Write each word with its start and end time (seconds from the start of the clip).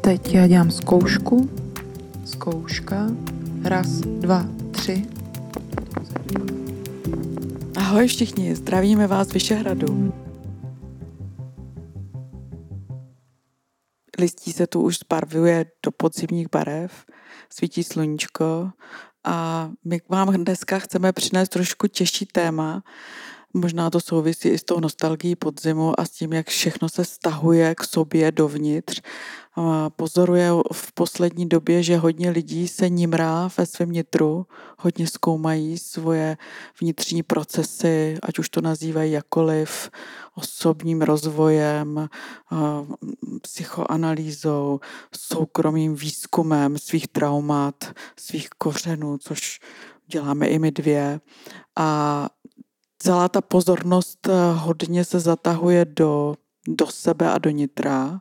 teď 0.00 0.34
já 0.34 0.46
dělám 0.46 0.70
zkoušku. 0.70 1.50
Zkouška. 2.24 3.06
Raz, 3.64 3.88
dva, 3.88 4.46
tři. 4.70 5.06
Ahoj 7.76 8.06
všichni, 8.06 8.54
zdravíme 8.54 9.06
vás 9.06 9.28
z 9.28 9.32
Vyšehradu. 9.32 10.12
Listí 14.18 14.52
se 14.52 14.66
tu 14.66 14.80
už 14.80 14.98
zbarvuje 14.98 15.66
do 15.84 15.90
podzimních 15.90 16.50
barev, 16.52 17.04
svítí 17.50 17.84
sluníčko 17.84 18.70
a 19.24 19.70
my 19.84 20.00
vám 20.08 20.44
dneska 20.44 20.78
chceme 20.78 21.12
přinést 21.12 21.48
trošku 21.48 21.86
těžší 21.86 22.26
téma, 22.26 22.82
Možná 23.54 23.90
to 23.90 24.00
souvisí 24.00 24.48
i 24.48 24.58
s 24.58 24.64
tou 24.64 24.80
nostalgií 24.80 25.36
podzimu 25.36 26.00
a 26.00 26.04
s 26.04 26.10
tím, 26.10 26.32
jak 26.32 26.48
všechno 26.48 26.88
se 26.88 27.04
stahuje 27.04 27.74
k 27.74 27.84
sobě 27.84 28.32
dovnitř. 28.32 29.00
Pozoruje 29.96 30.50
v 30.72 30.92
poslední 30.92 31.48
době, 31.48 31.82
že 31.82 31.96
hodně 31.96 32.30
lidí 32.30 32.68
se 32.68 32.88
nimrá 32.88 33.50
ve 33.58 33.66
svém 33.66 33.90
nitru, 33.90 34.46
hodně 34.78 35.06
zkoumají 35.06 35.78
svoje 35.78 36.36
vnitřní 36.80 37.22
procesy, 37.22 38.18
ať 38.22 38.38
už 38.38 38.48
to 38.48 38.60
nazývají 38.60 39.12
jakoliv, 39.12 39.90
osobním 40.34 41.02
rozvojem, 41.02 42.08
psychoanalýzou, 43.42 44.80
soukromým 45.16 45.94
výzkumem 45.94 46.78
svých 46.78 47.08
traumat, 47.08 47.84
svých 48.18 48.48
kořenů, 48.48 49.18
což 49.18 49.60
děláme 50.06 50.46
i 50.46 50.58
my 50.58 50.70
dvě. 50.70 51.20
A 51.76 52.28
celá 52.98 53.28
ta 53.28 53.40
pozornost 53.40 54.28
eh, 54.28 54.32
hodně 54.52 55.04
se 55.04 55.20
zatahuje 55.20 55.84
do, 55.84 56.34
do 56.68 56.86
sebe 56.86 57.30
a 57.30 57.38
do 57.38 57.50
nitra, 57.50 58.20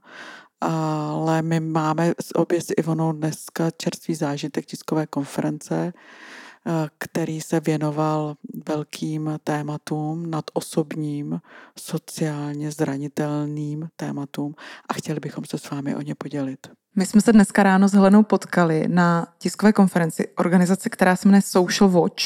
ale 0.61 1.41
my 1.41 1.59
máme 1.59 2.13
obě 2.35 2.61
s 2.61 2.73
Ivonou 2.77 3.11
dneska 3.11 3.71
čerstvý 3.77 4.15
zážitek 4.15 4.65
tiskové 4.65 5.07
konference, 5.07 5.93
eh, 5.93 6.71
který 6.97 7.41
se 7.41 7.59
věnoval 7.59 8.35
velkým 8.67 9.39
tématům, 9.43 10.29
nadosobním, 10.29 11.41
sociálně 11.79 12.71
zranitelným 12.71 13.87
tématům 13.95 14.55
a 14.89 14.93
chtěli 14.93 15.19
bychom 15.19 15.45
se 15.45 15.57
s 15.57 15.69
vámi 15.69 15.95
o 15.95 16.01
ně 16.01 16.15
podělit. 16.15 16.67
My 16.95 17.05
jsme 17.05 17.21
se 17.21 17.33
dneska 17.33 17.63
ráno 17.63 17.87
s 17.87 17.93
Helenou 17.93 18.23
potkali 18.23 18.87
na 18.87 19.27
tiskové 19.37 19.73
konferenci 19.73 20.27
organizace, 20.37 20.89
která 20.89 21.15
se 21.15 21.27
jmenuje 21.27 21.41
Social 21.41 21.89
Watch. 21.89 22.23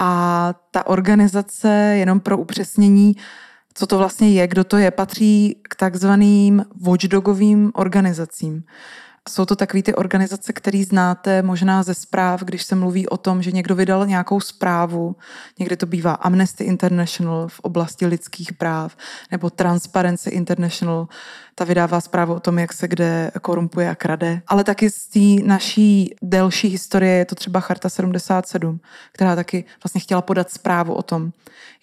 A 0.00 0.54
ta 0.70 0.86
organizace, 0.86 1.68
jenom 1.98 2.20
pro 2.20 2.38
upřesnění, 2.38 3.16
co 3.74 3.86
to 3.86 3.98
vlastně 3.98 4.32
je, 4.32 4.46
kdo 4.46 4.64
to 4.64 4.76
je, 4.76 4.90
patří 4.90 5.60
k 5.68 5.74
takzvaným 5.74 6.64
watchdogovým 6.80 7.72
organizacím. 7.74 8.64
Jsou 9.28 9.44
to 9.44 9.56
takové 9.56 9.82
ty 9.82 9.94
organizace, 9.94 10.52
které 10.52 10.84
znáte 10.84 11.42
možná 11.42 11.82
ze 11.82 11.94
zpráv, 11.94 12.42
když 12.42 12.62
se 12.62 12.74
mluví 12.74 13.08
o 13.08 13.16
tom, 13.16 13.42
že 13.42 13.52
někdo 13.52 13.74
vydal 13.74 14.06
nějakou 14.06 14.40
zprávu. 14.40 15.16
Někdy 15.58 15.76
to 15.76 15.86
bývá 15.86 16.12
Amnesty 16.12 16.64
International 16.64 17.48
v 17.48 17.60
oblasti 17.60 18.06
lidských 18.06 18.52
práv 18.52 18.96
nebo 19.30 19.50
Transparency 19.50 20.30
International. 20.30 21.08
Ta 21.54 21.64
vydává 21.64 22.00
zprávu 22.00 22.34
o 22.34 22.40
tom, 22.40 22.58
jak 22.58 22.72
se 22.72 22.88
kde 22.88 23.30
korumpuje 23.42 23.90
a 23.90 23.94
krade. 23.94 24.42
Ale 24.46 24.64
taky 24.64 24.90
z 24.90 25.06
té 25.06 25.46
naší 25.46 26.14
delší 26.22 26.68
historie 26.68 27.12
je 27.12 27.24
to 27.24 27.34
třeba 27.34 27.60
Charta 27.60 27.88
77, 27.88 28.80
která 29.12 29.36
taky 29.36 29.64
vlastně 29.84 30.00
chtěla 30.00 30.22
podat 30.22 30.50
zprávu 30.50 30.94
o 30.94 31.02
tom, 31.02 31.32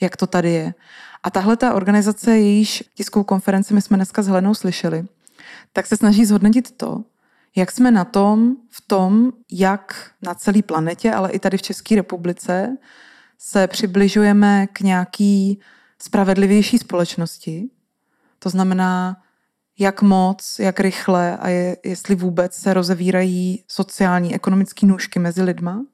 jak 0.02 0.18
to 0.18 0.28
tady 0.28 0.52
je. 0.52 0.74
A 1.24 1.30
tahle 1.30 1.58
ta 1.58 1.74
organizace, 1.74 2.38
jejíž 2.38 2.84
tiskovou 2.96 3.24
konferenci 3.24 3.74
my 3.74 3.82
jsme 3.82 3.98
dneska 3.98 4.22
s 4.22 4.28
Helenou 4.28 4.54
slyšeli, 4.54 5.06
tak 5.74 5.88
se 5.88 5.98
snaží 5.98 6.26
zhodnotit 6.26 6.72
to, 6.72 7.04
jak 7.56 7.72
jsme 7.72 7.92
na 7.92 8.06
tom, 8.06 8.56
v 8.70 8.82
tom, 8.88 9.32
jak 9.52 10.12
na 10.22 10.34
celé 10.34 10.62
planetě, 10.62 11.12
ale 11.12 11.32
i 11.32 11.40
tady 11.40 11.58
v 11.58 11.62
České 11.62 11.96
republice 11.96 12.78
se 13.38 13.68
přibližujeme 13.68 14.68
k 14.68 14.80
nějaký 14.82 15.60
spravedlivější 16.02 16.78
společnosti. 16.78 17.70
To 18.40 18.50
znamená, 18.50 19.18
jak 19.80 20.02
moc, 20.02 20.60
jak 20.60 20.80
rychle 20.80 21.38
a 21.38 21.48
je, 21.48 21.78
jestli 21.86 22.16
vůbec 22.16 22.56
se 22.56 22.74
rozevírají 22.74 23.64
sociální, 23.68 24.36
ekonomické 24.36 24.86
nůžky 24.86 25.20
mezi 25.20 25.44
lidma. 25.44 25.86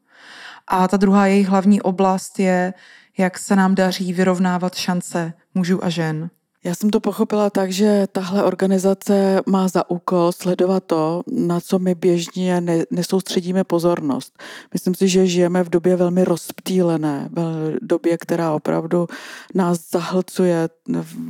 A 0.67 0.87
ta 0.87 0.97
druhá 0.97 1.27
jejich 1.27 1.47
hlavní 1.47 1.81
oblast 1.81 2.39
je, 2.39 2.73
jak 3.17 3.39
se 3.39 3.55
nám 3.55 3.75
daří 3.75 4.13
vyrovnávat 4.13 4.75
šance 4.75 5.33
mužů 5.53 5.85
a 5.85 5.89
žen. 5.89 6.29
Já 6.65 6.75
jsem 6.75 6.89
to 6.89 6.99
pochopila 6.99 7.49
tak, 7.49 7.71
že 7.71 8.07
tahle 8.11 8.43
organizace 8.43 9.41
má 9.45 9.67
za 9.67 9.89
úkol 9.89 10.31
sledovat 10.31 10.83
to, 10.83 11.23
na 11.31 11.59
co 11.59 11.79
my 11.79 11.95
běžně 11.95 12.61
ne, 12.61 12.83
nesoustředíme 12.91 13.63
pozornost. 13.63 14.39
Myslím 14.73 14.95
si, 14.95 15.07
že 15.07 15.27
žijeme 15.27 15.63
v 15.63 15.69
době 15.69 15.95
velmi 15.95 16.23
rozptýlené, 16.23 17.29
v 17.31 17.73
době, 17.81 18.17
která 18.17 18.53
opravdu 18.53 19.07
nás 19.53 19.79
zahlcuje 19.91 20.69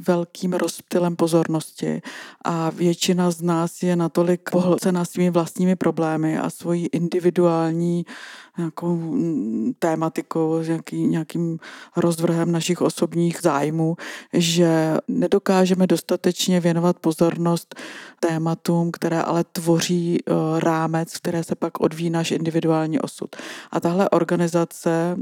velkým 0.07 0.53
rozptylem 0.53 1.15
pozornosti 1.15 2.01
a 2.45 2.69
většina 2.69 3.31
z 3.31 3.41
nás 3.41 3.83
je 3.83 3.95
natolik 3.95 4.49
pohlcena 4.51 5.05
svými 5.05 5.29
vlastními 5.29 5.75
problémy 5.75 6.37
a 6.37 6.49
svojí 6.49 6.87
individuální 6.87 8.05
nějakou 8.57 8.95
mm, 8.95 9.73
tématikou, 9.79 10.61
nějaký, 10.61 11.07
nějakým 11.07 11.59
rozvrhem 11.95 12.51
našich 12.51 12.81
osobních 12.81 13.41
zájmů, 13.41 13.95
že 14.33 14.97
nedokážeme 15.07 15.87
dostatečně 15.87 16.59
věnovat 16.59 16.99
pozornost 16.99 17.75
tématům, 18.19 18.91
které 18.91 19.21
ale 19.21 19.43
tvoří 19.43 20.17
eh, 20.19 20.33
rámec, 20.59 21.17
které 21.17 21.43
se 21.43 21.55
pak 21.55 21.79
odvíjí 21.79 22.09
náš 22.09 22.31
individuální 22.31 22.99
osud. 22.99 23.35
A 23.71 23.79
tahle 23.79 24.09
organizace 24.09 25.17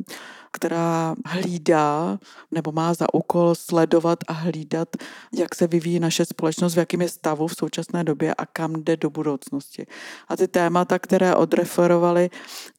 která 0.54 1.16
hlídá 1.26 2.20
nebo 2.52 2.72
má 2.72 2.94
za 2.94 3.14
úkol 3.14 3.56
sledovat 3.56 4.20
a 4.28 4.34
hlídat, 4.34 4.88
jak 5.34 5.56
se 5.56 5.68
vyvíjí 5.68 6.00
naše 6.00 6.26
společnost, 6.26 6.74
v 6.74 6.78
jakém 6.78 7.02
je 7.02 7.10
stavu 7.10 7.48
v 7.48 7.56
současné 7.56 8.04
době 8.04 8.34
a 8.34 8.46
kam 8.46 8.74
jde 8.74 8.98
do 8.98 9.10
budoucnosti. 9.10 9.86
A 10.28 10.38
ty 10.38 10.48
témata, 10.48 11.00
které 11.00 11.36
odreferovali, 11.36 12.30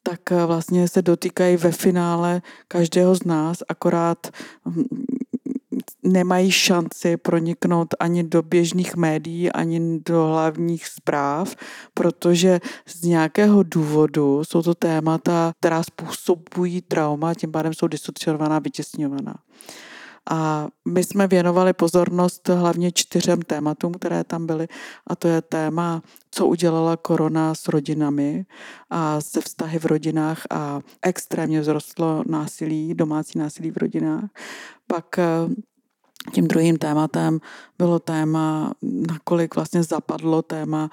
tak 0.02 0.30
vlastně 0.30 0.88
se 0.88 1.02
dotýkají 1.02 1.56
ve 1.56 1.72
finále 1.72 2.42
každého 2.68 3.14
z 3.14 3.24
nás, 3.24 3.62
akorát 3.68 4.30
hm, 4.66 4.84
nemají 6.04 6.50
šanci 6.50 7.16
proniknout 7.16 7.94
ani 8.00 8.22
do 8.22 8.42
běžných 8.42 8.96
médií, 8.96 9.52
ani 9.52 10.00
do 10.08 10.26
hlavních 10.26 10.86
zpráv, 10.86 11.56
protože 11.94 12.60
z 12.86 13.02
nějakého 13.02 13.62
důvodu 13.62 14.44
jsou 14.44 14.62
to 14.62 14.74
témata, 14.74 15.52
která 15.60 15.82
způsobují 15.82 16.82
trauma, 16.82 17.34
tím 17.34 17.52
pádem 17.52 17.74
jsou 17.74 17.86
disociovaná, 17.86 18.58
vytěsňovaná. 18.58 19.34
A 20.30 20.68
my 20.88 21.04
jsme 21.04 21.26
věnovali 21.26 21.72
pozornost 21.72 22.48
hlavně 22.48 22.92
čtyřem 22.92 23.42
tématům, 23.42 23.94
které 23.94 24.24
tam 24.24 24.46
byly. 24.46 24.68
A 25.06 25.16
to 25.16 25.28
je 25.28 25.42
téma, 25.42 26.02
co 26.30 26.46
udělala 26.46 26.96
korona 26.96 27.54
s 27.54 27.68
rodinami 27.68 28.46
a 28.90 29.20
se 29.20 29.40
vztahy 29.40 29.78
v 29.78 29.84
rodinách 29.84 30.42
a 30.50 30.80
extrémně 31.02 31.60
vzrostlo 31.60 32.22
násilí, 32.26 32.94
domácí 32.94 33.38
násilí 33.38 33.70
v 33.70 33.76
rodinách. 33.76 34.24
Pak 34.86 35.18
eh, 35.18 35.24
tím 36.32 36.48
druhým 36.48 36.76
tématem 36.78 37.40
bylo 37.78 37.98
téma, 37.98 38.72
nakolik 39.12 39.54
vlastně 39.54 39.82
zapadlo 39.82 40.42
téma 40.42 40.90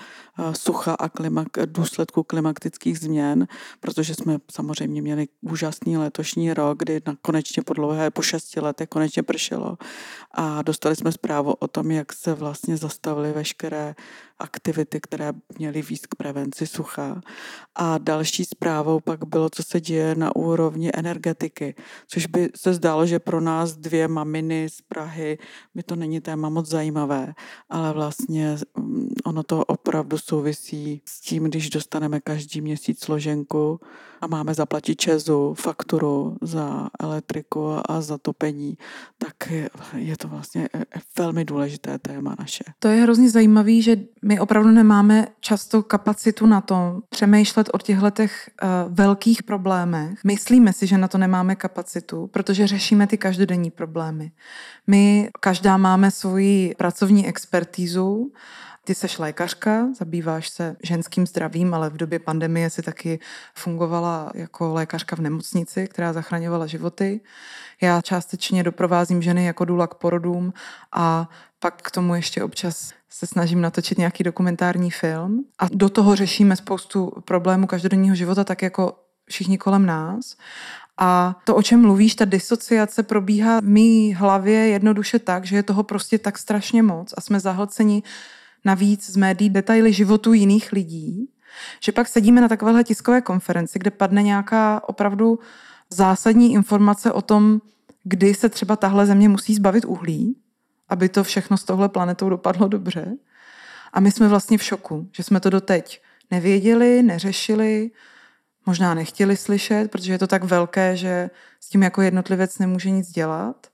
sucha 0.53 0.93
a 0.93 1.09
klimak, 1.09 1.47
důsledku 1.65 2.23
klimatických 2.23 2.99
změn, 2.99 3.47
protože 3.79 4.15
jsme 4.15 4.37
samozřejmě 4.51 5.01
měli 5.01 5.27
úžasný 5.41 5.97
letošní 5.97 6.53
rok, 6.53 6.77
kdy 6.77 7.01
na 7.05 7.15
konečně 7.21 7.63
po 7.63 7.73
dlouhé, 7.73 8.11
po 8.11 8.21
šesti 8.21 8.59
letech 8.59 8.89
konečně 8.89 9.23
pršelo 9.23 9.77
a 10.31 10.61
dostali 10.61 10.95
jsme 10.95 11.11
zprávu 11.11 11.53
o 11.53 11.67
tom, 11.67 11.91
jak 11.91 12.13
se 12.13 12.33
vlastně 12.33 12.77
zastavily 12.77 13.31
veškeré 13.31 13.95
aktivity, 14.39 15.01
které 15.01 15.33
měly 15.57 15.81
víc 15.81 16.05
k 16.05 16.15
prevenci 16.15 16.67
sucha. 16.67 17.21
A 17.75 17.97
další 17.97 18.45
zprávou 18.45 18.99
pak 18.99 19.25
bylo, 19.25 19.49
co 19.49 19.63
se 19.63 19.81
děje 19.81 20.15
na 20.15 20.35
úrovni 20.35 20.91
energetiky, 20.93 21.75
což 22.07 22.25
by 22.25 22.49
se 22.55 22.73
zdálo, 22.73 23.05
že 23.05 23.19
pro 23.19 23.41
nás 23.41 23.73
dvě 23.73 24.07
maminy 24.07 24.69
z 24.69 24.81
Prahy 24.81 25.37
by 25.75 25.83
to 25.83 25.95
není 25.95 26.21
téma 26.21 26.49
moc 26.49 26.69
zajímavé, 26.69 27.33
ale 27.69 27.93
vlastně 27.93 28.57
mm, 28.77 29.09
ono 29.25 29.43
to 29.43 29.65
opravdu 29.65 30.17
souvisí 30.31 31.01
s 31.05 31.21
tím, 31.21 31.43
když 31.43 31.69
dostaneme 31.69 32.19
každý 32.19 32.61
měsíc 32.61 33.03
složenku 33.03 33.79
a 34.21 34.27
máme 34.27 34.53
zaplatit 34.53 34.95
čezu, 34.95 35.53
fakturu 35.53 36.37
za 36.41 36.89
elektriku 36.99 37.75
a 37.85 38.01
za 38.01 38.17
topení, 38.17 38.77
tak 39.17 39.51
je 39.95 40.17
to 40.17 40.27
vlastně 40.27 40.69
e, 40.73 40.79
e, 40.79 40.99
velmi 41.17 41.45
důležité 41.45 41.99
téma 41.99 42.35
naše. 42.39 42.63
To 42.79 42.87
je 42.87 43.01
hrozně 43.01 43.29
zajímavé, 43.29 43.81
že 43.81 43.97
my 44.21 44.39
opravdu 44.39 44.71
nemáme 44.71 45.27
často 45.39 45.83
kapacitu 45.83 46.45
na 46.45 46.61
to 46.61 47.01
přemýšlet 47.09 47.69
o 47.73 47.77
těchto 47.77 48.11
těch 48.11 48.49
uh, 48.63 48.69
velkých 48.95 49.43
problémech. 49.43 50.23
Myslíme 50.23 50.73
si, 50.73 50.87
že 50.87 50.97
na 50.97 51.07
to 51.07 51.17
nemáme 51.17 51.55
kapacitu, 51.55 52.27
protože 52.27 52.67
řešíme 52.67 53.07
ty 53.07 53.17
každodenní 53.17 53.71
problémy. 53.71 54.31
My 54.87 55.29
každá 55.39 55.77
máme 55.77 56.11
svoji 56.11 56.75
pracovní 56.77 57.27
expertízu 57.27 58.31
Ty 58.85 58.95
seš 58.95 59.17
lékařka, 59.17 59.87
zabýváš 59.99 60.49
se 60.49 60.75
ženským 60.83 61.27
zdravím, 61.27 61.73
ale 61.73 61.89
v 61.89 61.97
době 61.97 62.19
pandemie 62.19 62.69
si 62.69 62.81
taky 62.81 63.19
fungovala 63.55 64.31
jako 64.35 64.73
lékařka 64.73 65.15
v 65.15 65.19
nemocnici, 65.19 65.87
která 65.87 66.13
zachraňovala 66.13 66.67
životy. 66.67 67.21
Já 67.81 68.01
částečně 68.01 68.63
doprovázím 68.63 69.21
ženy 69.21 69.45
jako 69.45 69.65
důla 69.65 69.87
k 69.87 69.95
porodům 69.95 70.53
a 70.91 71.29
pak 71.59 71.81
k 71.81 71.91
tomu 71.91 72.15
ještě 72.15 72.43
občas 72.43 72.93
se 73.09 73.27
snažím 73.27 73.61
natočit 73.61 73.97
nějaký 73.97 74.23
dokumentární 74.23 74.91
film. 74.91 75.45
A 75.59 75.67
do 75.71 75.89
toho 75.89 76.15
řešíme 76.15 76.55
spoustu 76.55 77.11
problémů 77.25 77.67
každodenního 77.67 78.15
života, 78.15 78.43
tak 78.43 78.61
jako 78.61 78.95
všichni 79.29 79.57
kolem 79.57 79.85
nás. 79.85 80.35
A 80.97 81.39
to, 81.43 81.55
o 81.55 81.61
čem 81.61 81.81
mluvíš, 81.81 82.15
ta 82.15 82.25
disociace 82.25 83.03
probíhá 83.03 83.59
v 83.59 83.63
mý 83.63 84.13
hlavě 84.13 84.67
jednoduše 84.67 85.19
tak, 85.19 85.45
že 85.45 85.55
je 85.55 85.63
toho 85.63 85.83
prostě 85.83 86.17
tak 86.17 86.37
strašně 86.37 86.83
moc 86.83 87.13
a 87.17 87.21
jsme 87.21 87.39
zahlceni 87.39 88.03
navíc 88.65 89.09
z 89.09 89.15
médií 89.15 89.49
detaily 89.49 89.93
životů 89.93 90.33
jiných 90.33 90.71
lidí, 90.71 91.29
že 91.83 91.91
pak 91.91 92.07
sedíme 92.07 92.41
na 92.41 92.47
takovéhle 92.47 92.83
tiskové 92.83 93.21
konferenci, 93.21 93.79
kde 93.79 93.91
padne 93.91 94.23
nějaká 94.23 94.89
opravdu 94.89 95.39
zásadní 95.89 96.53
informace 96.53 97.11
o 97.11 97.21
tom, 97.21 97.61
kdy 98.03 98.33
se 98.33 98.49
třeba 98.49 98.75
tahle 98.75 99.05
země 99.05 99.29
musí 99.29 99.55
zbavit 99.55 99.85
uhlí, 99.85 100.37
aby 100.89 101.09
to 101.09 101.23
všechno 101.23 101.57
s 101.57 101.63
tohle 101.63 101.89
planetou 101.89 102.29
dopadlo 102.29 102.67
dobře. 102.67 103.17
A 103.93 103.99
my 103.99 104.11
jsme 104.11 104.27
vlastně 104.27 104.57
v 104.57 104.63
šoku, 104.63 105.09
že 105.11 105.23
jsme 105.23 105.39
to 105.39 105.49
doteď 105.49 106.01
nevěděli, 106.31 107.03
neřešili, 107.03 107.91
možná 108.65 108.93
nechtěli 108.93 109.37
slyšet, 109.37 109.91
protože 109.91 110.11
je 110.11 110.19
to 110.19 110.27
tak 110.27 110.43
velké, 110.43 110.97
že 110.97 111.29
s 111.59 111.69
tím 111.69 111.83
jako 111.83 112.01
jednotlivec 112.01 112.59
nemůže 112.59 112.89
nic 112.89 113.11
dělat. 113.11 113.67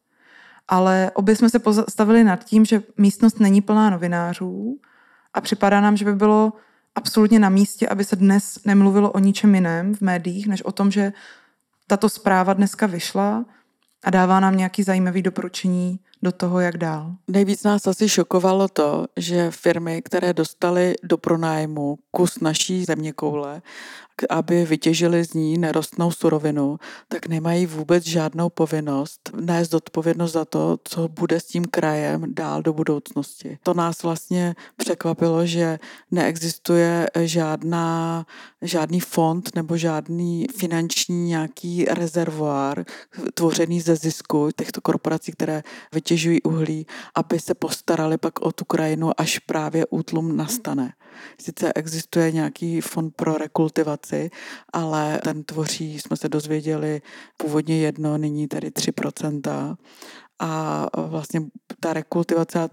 Ale 0.68 1.12
obě 1.14 1.36
jsme 1.36 1.50
se 1.50 1.60
postavili 1.60 2.24
nad 2.24 2.44
tím, 2.44 2.66
že 2.66 2.84
místnost 2.98 3.40
není 3.40 3.62
plná 3.62 3.90
novinářů 3.90 4.80
a 5.34 5.42
připadá 5.42 5.81
nám, 5.81 5.98
že 5.98 6.06
by 6.06 6.16
bylo 6.16 6.54
absolutně 6.96 7.40
na 7.40 7.50
místě, 7.50 7.88
aby 7.88 8.04
se 8.04 8.16
dnes 8.16 8.60
nemluvilo 8.66 9.12
o 9.12 9.19
ničem 9.19 9.56
jiném 9.56 9.96
v 9.96 10.02
médiích, 10.02 10.48
než 10.48 10.62
o 10.62 10.72
tom, 10.72 10.92
že 10.92 11.14
tato 11.88 12.10
zpráva 12.10 12.54
dneska 12.54 12.88
vyšla 12.88 13.46
a 14.04 14.10
dává 14.10 14.40
nám 14.40 14.58
nějaký 14.58 14.84
zajímavý 14.84 15.22
doporučení 15.22 16.00
do 16.22 16.31
toho, 16.31 16.60
jak 16.60 16.78
dál. 16.78 17.16
Nejvíc 17.28 17.64
nás 17.64 17.88
asi 17.88 18.10
šokovalo 18.10 18.68
to, 18.68 19.06
že 19.18 19.52
firmy, 19.52 20.02
které 20.02 20.34
dostaly 20.34 20.96
do 21.04 21.18
pronájmu 21.18 21.98
kus 22.12 22.40
naší 22.40 22.86
země 22.86 23.14
koule 23.14 23.62
aby 24.30 24.66
vytěžili 24.66 25.25
z 25.25 25.34
ní 25.34 25.58
nerostnou 25.58 26.12
surovinu, 26.12 26.78
tak 27.08 27.28
nemají 27.28 27.66
vůbec 27.66 28.04
žádnou 28.04 28.50
povinnost 28.50 29.30
nést 29.40 29.74
odpovědnost 29.74 30.31
za 30.31 30.46
to, 30.46 30.78
co 30.84 31.08
bude 31.08 31.40
s 31.40 31.46
tím 31.46 31.66
krajem 31.66 32.24
dál 32.28 32.62
do 32.62 32.74
budoucnosti. 32.74 33.58
To 33.64 33.74
nás 33.74 34.04
vlastně 34.04 34.56
překvapilo, 34.78 35.46
že 35.46 35.80
neexistuje 36.12 37.08
žádná, 37.19 38.25
žádný 38.62 39.00
fond 39.00 39.56
nebo 39.56 39.78
žádný 39.78 40.48
finanční 40.58 41.25
nějaký 41.25 41.86
rezervoár 41.86 42.86
tvořený 43.34 43.81
ze 43.81 43.96
zisku 43.96 44.50
těchto 44.56 44.81
korporací, 44.81 45.31
které 45.31 45.64
vytěžují 46.07 46.42
uhlí, 46.42 46.86
aby 47.15 47.39
se 47.39 47.54
postarali 47.54 48.18
pak 48.18 48.39
o 48.39 48.51
tu 48.51 48.65
krajinu, 48.65 49.12
až 49.18 49.39
právě 49.39 49.86
útlum 49.89 50.38
nastane. 50.38 50.94
Sice 51.42 51.74
existuje 51.74 52.31
nějaký 52.31 52.81
fond 52.81 53.15
pro 53.15 53.38
rekultivaci, 53.38 54.30
ale 54.74 55.19
ten 55.24 55.44
tvoří, 55.44 56.00
jsme 56.00 56.18
se 56.18 56.30
dozvěděli, 56.30 57.01
původně 57.38 57.77
jedno, 57.77 58.18
nyní 58.18 58.48
tedy 58.48 58.68
3%. 58.68 59.75
A 60.39 60.86
vlastně 60.98 61.42
ta 61.80 61.94
rekultivace 61.94 62.59
a 62.59 62.68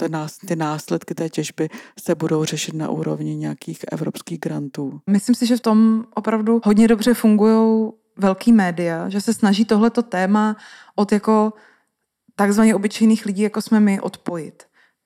ty 0.46 0.56
následky 0.56 1.14
té 1.14 1.28
těžby 1.28 1.68
se 2.00 2.14
budou 2.14 2.44
řešit 2.44 2.74
na 2.74 2.88
úrovni 2.88 3.36
nějakých 3.36 3.78
evropských 3.92 4.40
grantů. 4.40 5.00
Myslím 5.10 5.34
si, 5.34 5.46
že 5.46 5.56
v 5.56 5.60
tom 5.60 6.04
opravdu 6.14 6.60
hodně 6.64 6.88
dobře 6.88 7.14
fungují 7.14 7.90
velký 8.16 8.52
média, 8.52 9.08
že 9.08 9.20
se 9.20 9.34
snaží 9.34 9.64
tohleto 9.64 10.02
téma 10.02 10.56
od 10.96 11.12
jako 11.12 11.52
takzvaně 12.36 12.74
obyčejných 12.74 13.26
lidí, 13.26 13.42
jako 13.42 13.62
jsme 13.62 13.80
my, 13.80 14.00
odpojit 14.00 14.62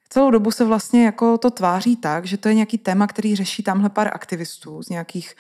celou 0.09 0.31
dobu 0.31 0.51
se 0.51 0.65
vlastně 0.65 1.05
jako 1.05 1.39
to 1.39 1.51
tváří 1.51 1.97
tak, 1.97 2.25
že 2.25 2.37
to 2.37 2.49
je 2.49 2.55
nějaký 2.55 2.79
téma, 2.79 3.07
který 3.07 3.37
řeší 3.37 3.63
tamhle 3.63 3.91
pár 3.91 4.09
aktivistů 4.13 4.83
z 4.83 4.89
nějakých 4.89 5.35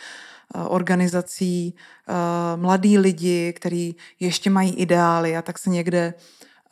uh, 0.54 0.62
organizací, 0.68 1.74
uh, 2.08 2.60
mladí 2.60 2.98
lidi, 2.98 3.52
kteří 3.52 3.96
ještě 4.20 4.50
mají 4.50 4.74
ideály 4.74 5.36
a 5.36 5.42
tak 5.42 5.58
se 5.58 5.70
někde 5.70 6.14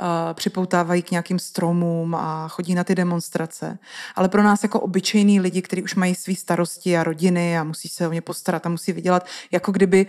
uh, 0.00 0.06
připoutávají 0.34 1.02
k 1.02 1.10
nějakým 1.10 1.38
stromům 1.38 2.14
a 2.14 2.48
chodí 2.48 2.74
na 2.74 2.84
ty 2.84 2.94
demonstrace. 2.94 3.78
Ale 4.14 4.28
pro 4.28 4.42
nás 4.42 4.62
jako 4.62 4.80
obyčejní 4.80 5.40
lidi, 5.40 5.62
kteří 5.62 5.82
už 5.82 5.94
mají 5.94 6.14
své 6.14 6.34
starosti 6.34 6.98
a 6.98 7.04
rodiny 7.04 7.58
a 7.58 7.64
musí 7.64 7.88
se 7.88 8.08
o 8.08 8.12
ně 8.12 8.20
postarat 8.20 8.66
a 8.66 8.68
musí 8.68 8.92
vydělat, 8.92 9.26
jako 9.50 9.72
kdyby 9.72 10.06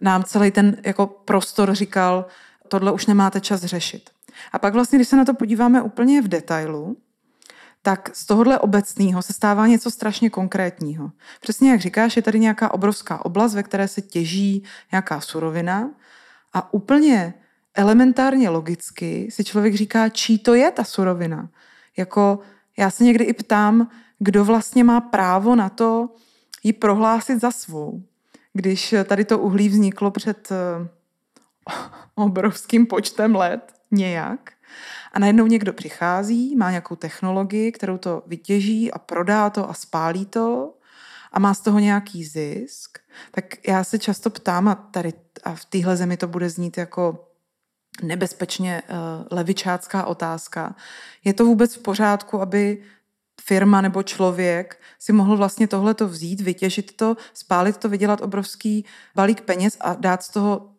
nám 0.00 0.24
celý 0.24 0.50
ten 0.50 0.76
jako 0.84 1.06
prostor 1.06 1.74
říkal, 1.74 2.26
tohle 2.68 2.92
už 2.92 3.06
nemáte 3.06 3.40
čas 3.40 3.60
řešit. 3.60 4.10
A 4.52 4.58
pak 4.58 4.74
vlastně, 4.74 4.98
když 4.98 5.08
se 5.08 5.16
na 5.16 5.24
to 5.24 5.34
podíváme 5.34 5.82
úplně 5.82 6.22
v 6.22 6.28
detailu, 6.28 6.96
tak 7.82 8.10
z 8.16 8.26
tohohle 8.26 8.58
obecného 8.58 9.22
se 9.22 9.32
stává 9.32 9.66
něco 9.66 9.90
strašně 9.90 10.30
konkrétního. 10.30 11.10
Přesně 11.40 11.70
jak 11.70 11.80
říkáš, 11.80 12.16
je 12.16 12.22
tady 12.22 12.40
nějaká 12.40 12.74
obrovská 12.74 13.24
oblast, 13.24 13.54
ve 13.54 13.62
které 13.62 13.88
se 13.88 14.02
těží 14.02 14.62
nějaká 14.92 15.20
surovina 15.20 15.90
a 16.52 16.74
úplně 16.74 17.34
elementárně 17.74 18.48
logicky 18.48 19.28
si 19.30 19.44
člověk 19.44 19.74
říká, 19.74 20.08
čí 20.08 20.38
to 20.38 20.54
je 20.54 20.70
ta 20.70 20.84
surovina. 20.84 21.48
Jako 21.96 22.38
já 22.76 22.90
se 22.90 23.04
někdy 23.04 23.24
i 23.24 23.32
ptám, 23.32 23.88
kdo 24.18 24.44
vlastně 24.44 24.84
má 24.84 25.00
právo 25.00 25.54
na 25.54 25.68
to 25.68 26.08
ji 26.62 26.72
prohlásit 26.72 27.40
za 27.40 27.50
svou. 27.50 28.02
Když 28.52 28.94
tady 29.04 29.24
to 29.24 29.38
uhlí 29.38 29.68
vzniklo 29.68 30.10
před 30.10 30.48
eh, 30.52 30.88
obrovským 32.14 32.86
počtem 32.86 33.34
let 33.34 33.72
nějak, 33.92 34.52
a 35.12 35.18
najednou 35.18 35.46
někdo 35.46 35.72
přichází, 35.72 36.56
má 36.56 36.70
nějakou 36.70 36.96
technologii, 36.96 37.72
kterou 37.72 37.98
to 37.98 38.22
vytěží 38.26 38.92
a 38.92 38.98
prodá 38.98 39.50
to 39.50 39.70
a 39.70 39.74
spálí 39.74 40.26
to 40.26 40.74
a 41.32 41.38
má 41.38 41.54
z 41.54 41.60
toho 41.60 41.78
nějaký 41.78 42.24
zisk, 42.24 42.98
tak 43.30 43.44
já 43.68 43.84
se 43.84 43.98
často 43.98 44.30
ptám, 44.30 44.68
a 44.68 44.74
tady 44.74 45.12
a 45.44 45.54
v 45.54 45.64
téhle 45.64 45.96
zemi 45.96 46.16
to 46.16 46.26
bude 46.26 46.50
znít 46.50 46.78
jako 46.78 47.28
nebezpečně 48.02 48.82
uh, 48.82 48.96
levičácká 49.30 50.04
otázka. 50.04 50.74
Je 51.24 51.34
to 51.34 51.44
vůbec 51.44 51.76
v 51.76 51.82
pořádku, 51.82 52.40
aby 52.40 52.82
firma 53.40 53.80
nebo 53.80 54.02
člověk 54.02 54.80
si 54.98 55.12
mohl 55.12 55.36
vlastně 55.36 55.68
tohleto 55.68 56.08
vzít, 56.08 56.40
vytěžit 56.40 56.96
to, 56.96 57.16
spálit 57.34 57.76
to, 57.76 57.88
vydělat 57.88 58.20
obrovský 58.20 58.84
balík 59.14 59.40
peněz 59.40 59.76
a 59.80 59.94
dát 59.94 60.22
z 60.22 60.28
toho 60.28 60.71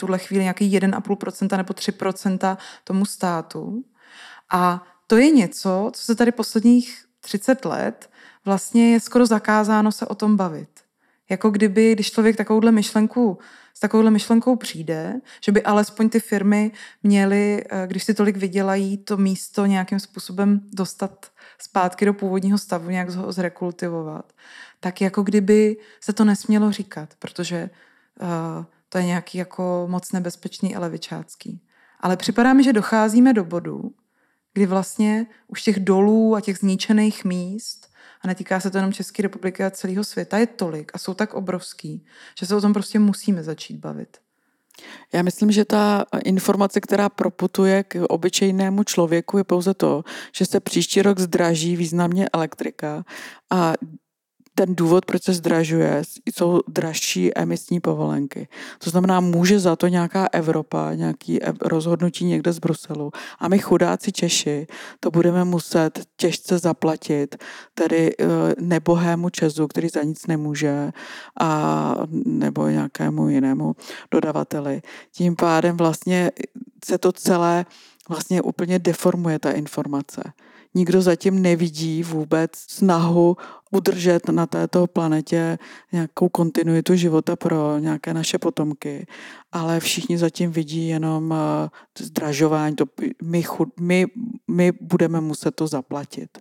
tuhle 0.00 0.18
chvíli 0.18 0.42
nějaký 0.42 0.78
1,5% 0.78 1.56
nebo 1.56 1.74
3% 1.74 2.56
tomu 2.84 3.04
státu. 3.04 3.84
A 4.52 4.84
to 5.06 5.16
je 5.16 5.30
něco, 5.30 5.90
co 5.94 6.02
se 6.02 6.14
tady 6.14 6.32
posledních 6.32 7.04
30 7.20 7.64
let 7.64 8.10
vlastně 8.44 8.92
je 8.92 9.00
skoro 9.00 9.26
zakázáno 9.26 9.92
se 9.92 10.06
o 10.06 10.14
tom 10.14 10.36
bavit. 10.36 10.68
Jako 11.30 11.50
kdyby, 11.50 11.92
když 11.92 12.12
člověk 12.12 12.36
takovouhle 12.36 12.72
myšlenku, 12.72 13.38
s 13.74 13.80
takovouhle 13.80 14.10
myšlenkou 14.10 14.56
přijde, 14.56 15.20
že 15.44 15.52
by 15.52 15.62
alespoň 15.62 16.08
ty 16.08 16.20
firmy 16.20 16.72
měly, 17.02 17.64
eh, 17.70 17.86
když 17.86 18.04
si 18.04 18.14
tolik 18.14 18.36
vydělají, 18.36 18.98
to 18.98 19.16
místo 19.16 19.66
nějakým 19.66 20.00
způsobem 20.00 20.60
dostat 20.72 21.26
zpátky 21.58 22.04
do 22.04 22.14
původního 22.14 22.58
stavu, 22.58 22.90
nějak 22.90 23.10
ho 23.10 23.32
zrekultivovat, 23.32 24.32
tak 24.80 25.00
jako 25.00 25.22
kdyby 25.22 25.76
se 26.00 26.12
to 26.12 26.24
nesmělo 26.24 26.72
říkat, 26.72 27.14
protože 27.18 27.70
uh, 28.20 28.64
to 28.92 28.98
je 28.98 29.04
nějaký 29.04 29.38
jako 29.38 29.86
moc 29.90 30.12
nebezpečný 30.12 30.76
a 30.76 30.80
levičácký. 30.80 31.62
Ale 32.00 32.16
připadá 32.16 32.52
mi, 32.52 32.64
že 32.64 32.72
docházíme 32.72 33.32
do 33.32 33.44
bodu, 33.44 33.90
kdy 34.52 34.66
vlastně 34.66 35.26
už 35.46 35.62
těch 35.62 35.80
dolů 35.80 36.36
a 36.36 36.40
těch 36.40 36.58
zničených 36.58 37.24
míst, 37.24 37.90
a 38.22 38.28
netýká 38.28 38.60
se 38.60 38.70
to 38.70 38.78
jenom 38.78 38.92
České 38.92 39.22
republiky 39.22 39.64
a 39.64 39.70
celého 39.70 40.04
světa, 40.04 40.38
je 40.38 40.46
tolik 40.46 40.90
a 40.94 40.98
jsou 40.98 41.14
tak 41.14 41.34
obrovský, 41.34 42.04
že 42.38 42.46
se 42.46 42.56
o 42.56 42.60
tom 42.60 42.72
prostě 42.72 42.98
musíme 42.98 43.42
začít 43.42 43.76
bavit. 43.76 44.18
Já 45.12 45.22
myslím, 45.22 45.50
že 45.50 45.64
ta 45.64 46.04
informace, 46.24 46.80
která 46.80 47.08
proputuje 47.08 47.84
k 47.84 48.04
obyčejnému 48.08 48.84
člověku, 48.84 49.38
je 49.38 49.44
pouze 49.44 49.74
to, 49.74 50.04
že 50.34 50.46
se 50.46 50.60
příští 50.60 51.02
rok 51.02 51.18
zdraží 51.18 51.76
významně 51.76 52.28
elektrika 52.32 53.04
a 53.50 53.72
ten 54.66 54.74
důvod, 54.74 55.04
proč 55.04 55.22
se 55.22 55.32
zdražuje, 55.32 56.02
jsou 56.34 56.60
dražší 56.68 57.38
emisní 57.38 57.80
povolenky. 57.80 58.48
To 58.84 58.90
znamená, 58.90 59.20
může 59.20 59.58
za 59.58 59.76
to 59.76 59.86
nějaká 59.86 60.28
Evropa, 60.32 60.94
nějaký 60.94 61.40
rozhodnutí 61.60 62.24
někde 62.24 62.52
z 62.52 62.58
Bruselu. 62.58 63.12
A 63.38 63.48
my 63.48 63.58
chudáci 63.58 64.12
Češi 64.12 64.66
to 65.00 65.10
budeme 65.10 65.44
muset 65.44 66.00
těžce 66.16 66.58
zaplatit, 66.58 67.36
tedy 67.74 68.12
eh, 68.20 68.24
nebohému 68.60 69.30
Česu, 69.30 69.68
který 69.68 69.88
za 69.88 70.02
nic 70.02 70.26
nemůže, 70.26 70.92
a 71.40 71.94
nebo 72.26 72.68
nějakému 72.68 73.28
jinému 73.28 73.76
dodavateli. 74.10 74.82
Tím 75.12 75.36
pádem 75.36 75.76
vlastně 75.76 76.30
se 76.84 76.98
to 76.98 77.12
celé 77.12 77.66
vlastně 78.08 78.42
úplně 78.42 78.78
deformuje 78.78 79.38
ta 79.38 79.50
informace. 79.52 80.22
Nikdo 80.74 81.02
zatím 81.02 81.42
nevidí 81.42 82.02
vůbec 82.02 82.50
snahu 82.54 83.36
udržet 83.70 84.28
na 84.28 84.46
této 84.46 84.86
planetě 84.86 85.58
nějakou 85.92 86.28
kontinuitu 86.28 86.94
života 86.94 87.36
pro 87.36 87.78
nějaké 87.78 88.14
naše 88.14 88.38
potomky, 88.38 89.06
ale 89.52 89.80
všichni 89.80 90.18
zatím 90.18 90.52
vidí 90.52 90.88
jenom 90.88 91.34
eh, 91.34 91.68
zdražování, 91.98 92.76
to 92.76 92.84
my, 93.22 93.42
chud, 93.42 93.68
my, 93.80 94.06
my 94.48 94.72
budeme 94.80 95.20
muset 95.20 95.54
to 95.54 95.66
zaplatit. 95.66 96.38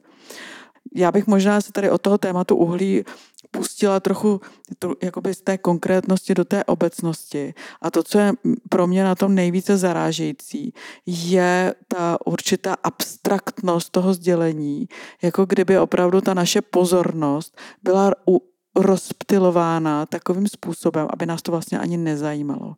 Já 0.96 1.12
bych 1.12 1.28
možná 1.28 1.62
se 1.62 1.72
tady 1.72 1.92
od 1.92 2.02
toho 2.02 2.18
tématu 2.18 2.56
uhlí 2.56 3.04
pustila 3.52 4.00
trochu 4.00 4.42
jakoby 5.04 5.34
z 5.34 5.42
té 5.42 5.58
konkrétnosti 5.58 6.34
do 6.34 6.46
té 6.46 6.64
obecnosti. 6.64 7.54
A 7.82 7.92
to, 7.92 8.04
co 8.04 8.20
je 8.20 8.34
pro 8.70 8.88
mě 8.88 9.04
na 9.04 9.16
tom 9.16 9.36
nejvíce 9.36 9.78
zarážející, 9.78 10.74
je 11.06 11.76
ta 11.88 12.18
určitá 12.26 12.76
abstraktnost 12.84 13.92
toho 13.92 14.14
sdělení, 14.14 14.88
jako 15.22 15.46
kdyby 15.46 15.80
opravdu 15.80 16.22
ta 16.22 16.34
naše 16.34 16.62
pozornost 16.62 17.58
byla 17.84 18.12
u, 18.28 18.42
rozptilována 18.82 20.06
takovým 20.06 20.48
způsobem, 20.48 21.08
aby 21.10 21.26
nás 21.26 21.42
to 21.42 21.52
vlastně 21.52 21.80
ani 21.80 21.98
nezajímalo. 21.98 22.76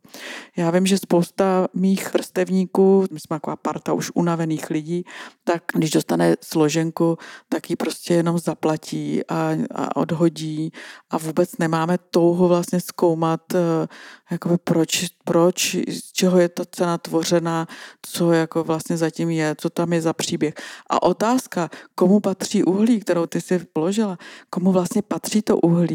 Já 0.56 0.70
vím, 0.70 0.86
že 0.86 0.98
spousta 0.98 1.68
mých 1.74 2.14
vrstevníků, 2.14 3.06
my 3.10 3.20
jsme 3.20 3.36
taková 3.36 3.56
parta 3.56 3.92
už 3.92 4.10
unavených 4.14 4.70
lidí, 4.70 5.04
tak 5.44 5.62
když 5.74 5.90
dostane 5.90 6.34
složenku, 6.40 7.18
tak 7.48 7.70
ji 7.70 7.76
prostě 7.76 8.14
jenom 8.14 8.38
zaplatí 8.38 9.26
a, 9.28 9.50
a 9.74 9.96
odhodí 9.96 10.72
a 11.10 11.18
vůbec 11.18 11.58
nemáme 11.58 11.98
touhu 11.98 12.48
vlastně 12.48 12.80
zkoumat, 12.80 13.54
eh, 13.54 13.88
jakoby 14.30 14.58
proč, 14.64 15.06
proč, 15.24 15.76
z 15.88 16.12
čeho 16.12 16.38
je 16.38 16.48
ta 16.48 16.64
cena 16.70 16.98
tvořena, 16.98 17.66
co 18.02 18.32
jako 18.32 18.64
vlastně 18.64 18.96
zatím 18.96 19.30
je, 19.30 19.54
co 19.58 19.70
tam 19.70 19.92
je 19.92 20.02
za 20.02 20.12
příběh. 20.12 20.54
A 20.90 21.02
otázka, 21.02 21.70
komu 21.94 22.20
patří 22.20 22.64
uhlí, 22.64 23.00
kterou 23.00 23.26
ty 23.26 23.40
si 23.40 23.58
položila, 23.58 24.18
komu 24.50 24.72
vlastně 24.72 25.02
patří 25.02 25.42
to 25.42 25.56
uhlí, 25.56 25.91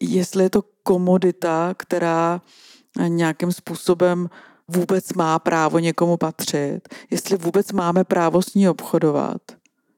jestli 0.00 0.44
je 0.44 0.50
to 0.50 0.62
komodita, 0.82 1.74
která 1.76 2.40
nějakým 3.08 3.52
způsobem 3.52 4.28
vůbec 4.68 5.12
má 5.12 5.38
právo 5.38 5.78
někomu 5.78 6.16
patřit, 6.16 6.80
jestli 7.10 7.36
vůbec 7.36 7.72
máme 7.72 8.04
právo 8.04 8.42
s 8.42 8.54
ní 8.54 8.68
obchodovat, 8.68 9.42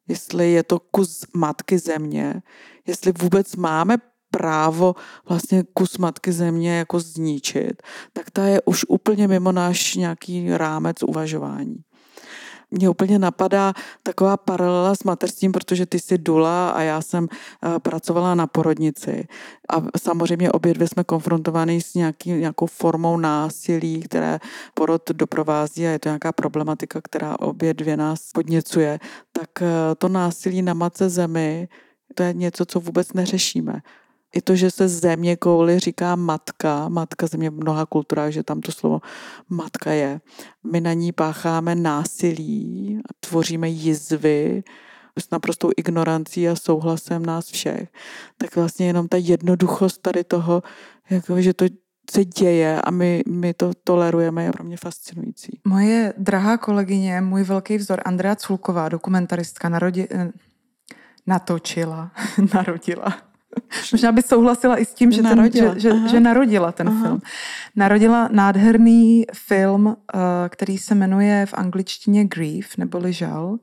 jestli 0.08 0.52
je 0.52 0.62
to 0.62 0.78
kus 0.78 1.26
matky 1.36 1.78
země, 1.78 2.42
jestli 2.86 3.12
vůbec 3.12 3.56
máme 3.56 3.96
právo 4.30 4.94
vlastně 5.28 5.64
kus 5.74 5.98
matky 5.98 6.32
země 6.32 6.78
jako 6.78 7.00
zničit, 7.00 7.82
tak 8.12 8.30
ta 8.30 8.44
je 8.44 8.62
už 8.64 8.84
úplně 8.88 9.28
mimo 9.28 9.52
náš 9.52 9.94
nějaký 9.94 10.56
rámec 10.56 11.02
uvažování. 11.02 11.76
Mně 12.70 12.88
úplně 12.88 13.18
napadá 13.18 13.72
taková 14.02 14.36
paralela 14.36 14.94
s 14.94 15.04
mateřstvím, 15.04 15.52
protože 15.52 15.86
ty 15.86 15.98
jsi 15.98 16.18
dula 16.18 16.70
a 16.70 16.82
já 16.82 17.00
jsem 17.00 17.28
eh, 17.32 17.78
pracovala 17.78 18.34
na 18.34 18.46
porodnici. 18.46 19.28
A 19.70 19.98
samozřejmě 19.98 20.52
obě 20.52 20.74
dvě 20.74 20.88
jsme 20.88 21.04
konfrontovány 21.04 21.80
s 21.80 21.94
nějaký, 21.94 22.30
nějakou 22.30 22.66
formou 22.66 23.16
násilí, 23.16 24.02
které 24.02 24.38
porod 24.74 25.10
doprovází 25.10 25.86
a 25.86 25.90
je 25.90 25.98
to 25.98 26.08
nějaká 26.08 26.32
problematika, 26.32 27.00
která 27.02 27.38
obě 27.38 27.74
dvě 27.74 27.96
nás 27.96 28.20
podněcuje. 28.34 28.98
Tak 29.32 29.62
eh, 29.62 29.94
to 29.98 30.08
násilí 30.08 30.62
na 30.62 30.74
matce 30.74 31.08
zemi, 31.08 31.68
to 32.14 32.22
je 32.22 32.32
něco, 32.32 32.64
co 32.64 32.80
vůbec 32.80 33.12
neřešíme 33.12 33.82
i 34.34 34.42
to, 34.42 34.56
že 34.56 34.70
se 34.70 34.88
země 34.88 35.36
kouli 35.36 35.78
říká 35.78 36.16
matka, 36.16 36.88
matka 36.88 37.26
země 37.26 37.50
v 37.50 37.54
mnoha 37.54 37.86
kulturách, 37.86 38.32
že 38.32 38.42
tam 38.42 38.60
to 38.60 38.72
slovo 38.72 39.00
matka 39.48 39.92
je. 39.92 40.20
My 40.72 40.80
na 40.80 40.92
ní 40.92 41.12
pácháme 41.12 41.74
násilí, 41.74 43.00
tvoříme 43.20 43.68
jizvy, 43.68 44.62
s 45.18 45.30
naprostou 45.30 45.70
ignorancí 45.76 46.48
a 46.48 46.56
souhlasem 46.56 47.26
nás 47.26 47.46
všech. 47.46 47.88
Tak 48.38 48.56
vlastně 48.56 48.86
jenom 48.86 49.08
ta 49.08 49.16
jednoduchost 49.16 50.02
tady 50.02 50.24
toho, 50.24 50.62
jako, 51.10 51.40
že 51.40 51.54
to 51.54 51.64
se 52.10 52.24
děje 52.24 52.82
a 52.82 52.90
my, 52.90 53.22
my 53.28 53.54
to 53.54 53.72
tolerujeme, 53.84 54.44
je 54.44 54.52
pro 54.52 54.64
mě 54.64 54.76
fascinující. 54.76 55.60
Moje 55.64 56.14
drahá 56.18 56.56
kolegyně, 56.56 57.20
můj 57.20 57.42
velký 57.42 57.76
vzor 57.76 58.00
Andrea 58.04 58.36
Culková, 58.36 58.88
dokumentaristka, 58.88 59.68
narodi, 59.68 60.08
eh, 60.10 60.30
natočila, 61.26 62.10
narodila 62.54 63.27
Možná 63.92 64.12
by 64.12 64.22
souhlasila 64.22 64.76
i 64.76 64.84
s 64.84 64.94
tím, 64.94 65.12
že, 65.12 65.22
narodila. 65.22 65.70
Ten, 65.72 65.80
že, 65.80 65.90
že, 65.90 66.08
že 66.08 66.20
narodila 66.20 66.72
ten 66.72 66.88
Aha. 66.88 67.02
film. 67.02 67.20
Narodila 67.76 68.28
nádherný 68.32 69.24
film, 69.34 69.96
eh, 70.14 70.18
který 70.48 70.78
se 70.78 70.94
jmenuje 70.94 71.46
v 71.46 71.54
angličtině 71.54 72.24
Grief, 72.24 72.76
neboli 72.76 73.12
Žal, 73.12 73.58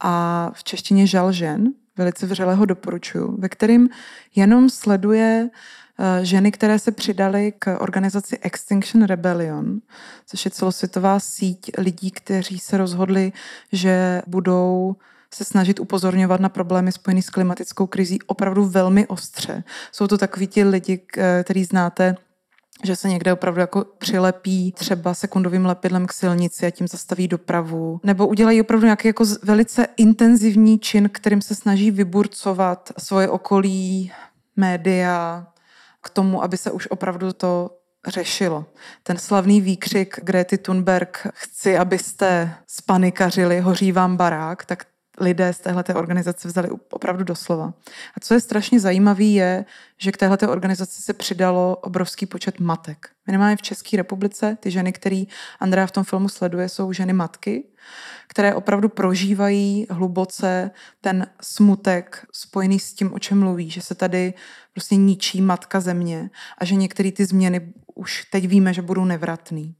a 0.00 0.50
v 0.54 0.64
češtině 0.64 1.06
Žal 1.06 1.32
žen. 1.32 1.72
Velice 1.96 2.26
vřele 2.26 2.54
ho 2.54 2.64
doporučuju, 2.64 3.36
ve 3.38 3.48
kterým 3.48 3.88
jenom 4.34 4.70
sleduje 4.70 5.50
eh, 5.98 6.24
ženy, 6.24 6.52
které 6.52 6.78
se 6.78 6.92
přidaly 6.92 7.52
k 7.58 7.78
organizaci 7.80 8.38
Extinction 8.38 9.04
Rebellion, 9.04 9.80
což 10.26 10.44
je 10.44 10.50
celosvětová 10.50 11.20
síť 11.20 11.70
lidí, 11.78 12.10
kteří 12.10 12.58
se 12.58 12.76
rozhodli, 12.76 13.32
že 13.72 14.22
budou 14.26 14.96
se 15.34 15.44
snažit 15.44 15.80
upozorňovat 15.80 16.40
na 16.40 16.48
problémy 16.48 16.92
spojené 16.92 17.22
s 17.22 17.30
klimatickou 17.30 17.86
krizí 17.86 18.22
opravdu 18.22 18.64
velmi 18.64 19.06
ostře. 19.06 19.64
Jsou 19.92 20.06
to 20.06 20.18
takoví 20.18 20.46
ti 20.46 20.64
lidi, 20.64 21.06
který 21.42 21.64
znáte, 21.64 22.16
že 22.84 22.96
se 22.96 23.08
někde 23.08 23.32
opravdu 23.32 23.60
jako 23.60 23.84
přilepí 23.98 24.72
třeba 24.72 25.14
sekundovým 25.14 25.66
lepidlem 25.66 26.06
k 26.06 26.12
silnici 26.12 26.66
a 26.66 26.70
tím 26.70 26.88
zastaví 26.88 27.28
dopravu. 27.28 28.00
Nebo 28.04 28.26
udělají 28.26 28.60
opravdu 28.60 28.86
nějaký 28.86 29.08
jako 29.08 29.24
velice 29.42 29.86
intenzivní 29.96 30.78
čin, 30.78 31.08
kterým 31.12 31.42
se 31.42 31.54
snaží 31.54 31.90
vyburcovat 31.90 32.92
svoje 32.98 33.28
okolí, 33.28 34.12
média, 34.56 35.46
k 36.02 36.10
tomu, 36.10 36.42
aby 36.42 36.56
se 36.56 36.70
už 36.70 36.86
opravdu 36.86 37.32
to 37.32 37.70
řešilo. 38.06 38.64
Ten 39.02 39.18
slavný 39.18 39.60
výkřik 39.60 40.20
Grety 40.22 40.58
Thunberg, 40.58 41.26
chci, 41.34 41.78
abyste 41.78 42.54
spanikařili, 42.66 43.60
hoří 43.60 43.92
vám 43.92 44.16
barák, 44.16 44.64
tak 44.64 44.84
lidé 45.20 45.52
z 45.52 45.58
téhle 45.60 45.84
organizace 45.94 46.48
vzali 46.48 46.68
opravdu 46.90 47.24
doslova. 47.24 47.74
A 48.16 48.20
co 48.20 48.34
je 48.34 48.40
strašně 48.40 48.80
zajímavé, 48.80 49.24
je, 49.24 49.64
že 49.98 50.12
k 50.12 50.16
téhle 50.16 50.38
organizaci 50.38 51.02
se 51.02 51.12
přidalo 51.12 51.76
obrovský 51.76 52.26
počet 52.26 52.60
matek. 52.60 53.08
Minimálně 53.26 53.56
v 53.56 53.62
České 53.62 53.96
republice 53.96 54.56
ty 54.60 54.70
ženy, 54.70 54.92
které 54.92 55.24
Andrea 55.60 55.86
v 55.86 55.90
tom 55.90 56.04
filmu 56.04 56.28
sleduje, 56.28 56.68
jsou 56.68 56.92
ženy 56.92 57.12
matky, 57.12 57.64
které 58.28 58.54
opravdu 58.54 58.88
prožívají 58.88 59.86
hluboce 59.90 60.70
ten 61.00 61.26
smutek 61.42 62.26
spojený 62.32 62.78
s 62.78 62.94
tím, 62.94 63.12
o 63.12 63.18
čem 63.18 63.40
mluví, 63.40 63.70
že 63.70 63.80
se 63.80 63.94
tady 63.94 64.34
prostě 64.72 64.96
ničí 64.96 65.40
matka 65.40 65.80
země 65.80 66.30
a 66.58 66.64
že 66.64 66.74
některé 66.74 67.12
ty 67.12 67.26
změny 67.26 67.72
už 67.94 68.24
teď 68.32 68.48
víme, 68.48 68.74
že 68.74 68.82
budou 68.82 69.04
nevratný. 69.04 69.74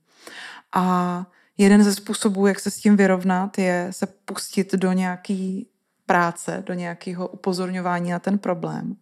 A 0.73 1.27
jeden 1.61 1.85
ze 1.85 1.95
způsobů, 1.95 2.47
jak 2.47 2.61
se 2.61 2.71
s 2.71 2.77
tím 2.77 2.97
vyrovnat, 2.97 3.59
je 3.59 3.89
se 3.91 4.07
pustit 4.07 4.75
do 4.75 4.93
nějaký 4.93 5.67
práce, 6.07 6.63
do 6.67 6.75
nějakého 6.75 7.29
upozorňování 7.29 8.11
na 8.11 8.19
ten 8.19 8.39
problém. 8.39 8.97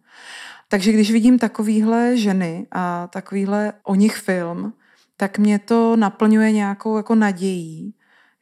Takže 0.67 0.91
když 0.91 1.11
vidím 1.11 1.39
takovýhle 1.39 2.17
ženy 2.17 2.67
a 2.71 3.07
takovýhle 3.07 3.73
o 3.83 3.95
nich 3.95 4.17
film, 4.17 4.73
tak 5.17 5.37
mě 5.37 5.59
to 5.59 5.95
naplňuje 5.95 6.51
nějakou 6.51 6.97
jako 6.97 7.15
nadějí, 7.15 7.93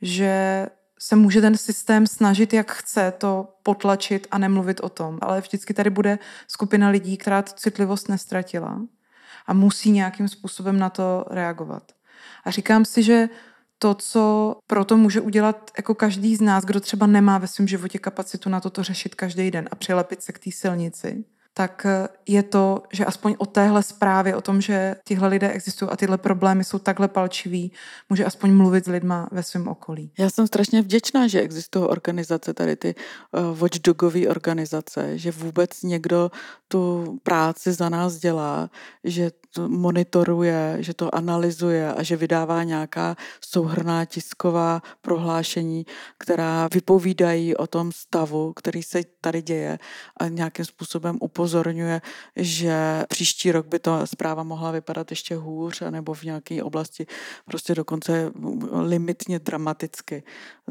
že 0.02 0.68
se 1.00 1.16
může 1.16 1.42
ten 1.42 1.58
systém 1.58 2.08
snažit, 2.08 2.54
jak 2.54 2.72
chce, 2.72 3.14
to 3.18 3.54
potlačit 3.64 4.28
a 4.32 4.38
nemluvit 4.38 4.80
o 4.80 4.90
tom. 4.90 5.18
Ale 5.22 5.42
vždycky 5.42 5.74
tady 5.74 5.90
bude 5.90 6.20
skupina 6.48 6.90
lidí, 6.90 7.18
která 7.18 7.42
tu 7.42 7.52
citlivost 7.56 8.10
nestratila 8.10 8.82
a 9.48 9.54
musí 9.54 9.92
nějakým 9.92 10.28
způsobem 10.28 10.80
na 10.80 10.90
to 10.90 11.26
reagovat. 11.30 11.92
A 12.44 12.52
říkám 12.52 12.86
si, 12.86 13.04
že 13.04 13.30
to, 13.80 13.96
co 13.96 14.56
proto 14.68 14.98
může 14.98 15.22
udělat 15.22 15.72
jako 15.78 15.96
každý 15.96 16.36
z 16.36 16.42
nás, 16.42 16.66
kdo 16.66 16.80
třeba 16.80 17.08
nemá 17.08 17.38
ve 17.38 17.48
svém 17.48 17.68
životě 17.68 18.00
kapacitu 18.00 18.50
na 18.50 18.60
toto 18.60 18.84
řešit 18.84 19.16
každý 19.16 19.52
den 19.52 19.70
a 19.72 19.76
přilepit 19.76 20.24
se 20.24 20.34
k 20.34 20.40
té 20.40 20.52
silnici, 20.52 21.24
tak 21.58 21.86
eh, 21.86 22.08
je 22.28 22.44
to, 22.44 22.84
že 22.94 23.06
aspoň 23.06 23.36
o 23.38 23.46
téhle 23.46 23.84
zprávě, 23.84 24.36
o 24.36 24.42
tom, 24.42 24.62
že 24.62 24.96
tihle 25.06 25.28
lidé 25.28 25.50
existují 25.50 25.92
a 25.92 25.98
tyhle 25.98 26.18
problémy 26.18 26.64
jsou 26.64 26.80
takhle 26.80 27.08
palčivý, 27.08 27.72
může 28.10 28.26
aspoň 28.26 28.54
mluvit 28.54 28.86
s 28.86 28.88
lidma 28.88 29.30
ve 29.32 29.44
svém 29.44 29.68
okolí. 29.68 30.12
Já 30.20 30.30
jsem 30.30 30.48
strašně 30.48 30.82
vděčná, 30.82 31.28
že 31.28 31.42
existují 31.42 31.86
organizace, 31.86 32.54
tady 32.54 32.76
ty 32.76 32.96
uh, 32.96 33.58
watchdogové 33.58 34.28
organizace, 34.28 35.18
že 35.18 35.32
vůbec 35.32 35.84
někdo 35.84 36.32
tu 36.68 37.18
práci 37.24 37.74
za 37.74 37.90
nás 37.90 38.18
dělá, 38.18 38.70
že 39.04 39.32
to 39.58 39.70
monitoruje, 39.70 40.78
že 40.80 40.94
to 40.94 41.16
analyzuje 41.16 41.94
a 41.94 42.04
že 42.04 42.16
vydává 42.16 42.64
nějaká 42.64 43.16
souhrná 43.42 44.06
tisková 44.06 44.82
prohlášení, 45.02 45.86
která 46.18 46.70
vypovídají 46.74 47.56
o 47.56 47.68
tom 47.68 47.92
stavu, 47.92 48.54
který 48.54 48.84
se 48.84 49.02
tady 49.22 49.42
děje 49.42 49.80
a 50.18 50.28
nějakým 50.28 50.66
způsobem 50.66 51.18
upozorňuje, 51.22 52.02
že 52.36 53.04
příští 53.10 53.52
rok 53.52 53.68
by 53.68 53.80
to 53.80 54.08
zpráva 54.08 54.44
mohla 54.44 54.72
vypadat 54.72 55.10
ještě 55.10 55.36
hůř, 55.36 55.82
nebo 55.90 56.14
v 56.14 56.24
nějaké 56.24 56.64
oblasti 56.64 57.08
prostě 57.46 57.76
dokonce 57.76 58.32
limitně 58.72 59.40
dramaticky. 59.40 60.24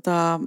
Ta 0.02 0.40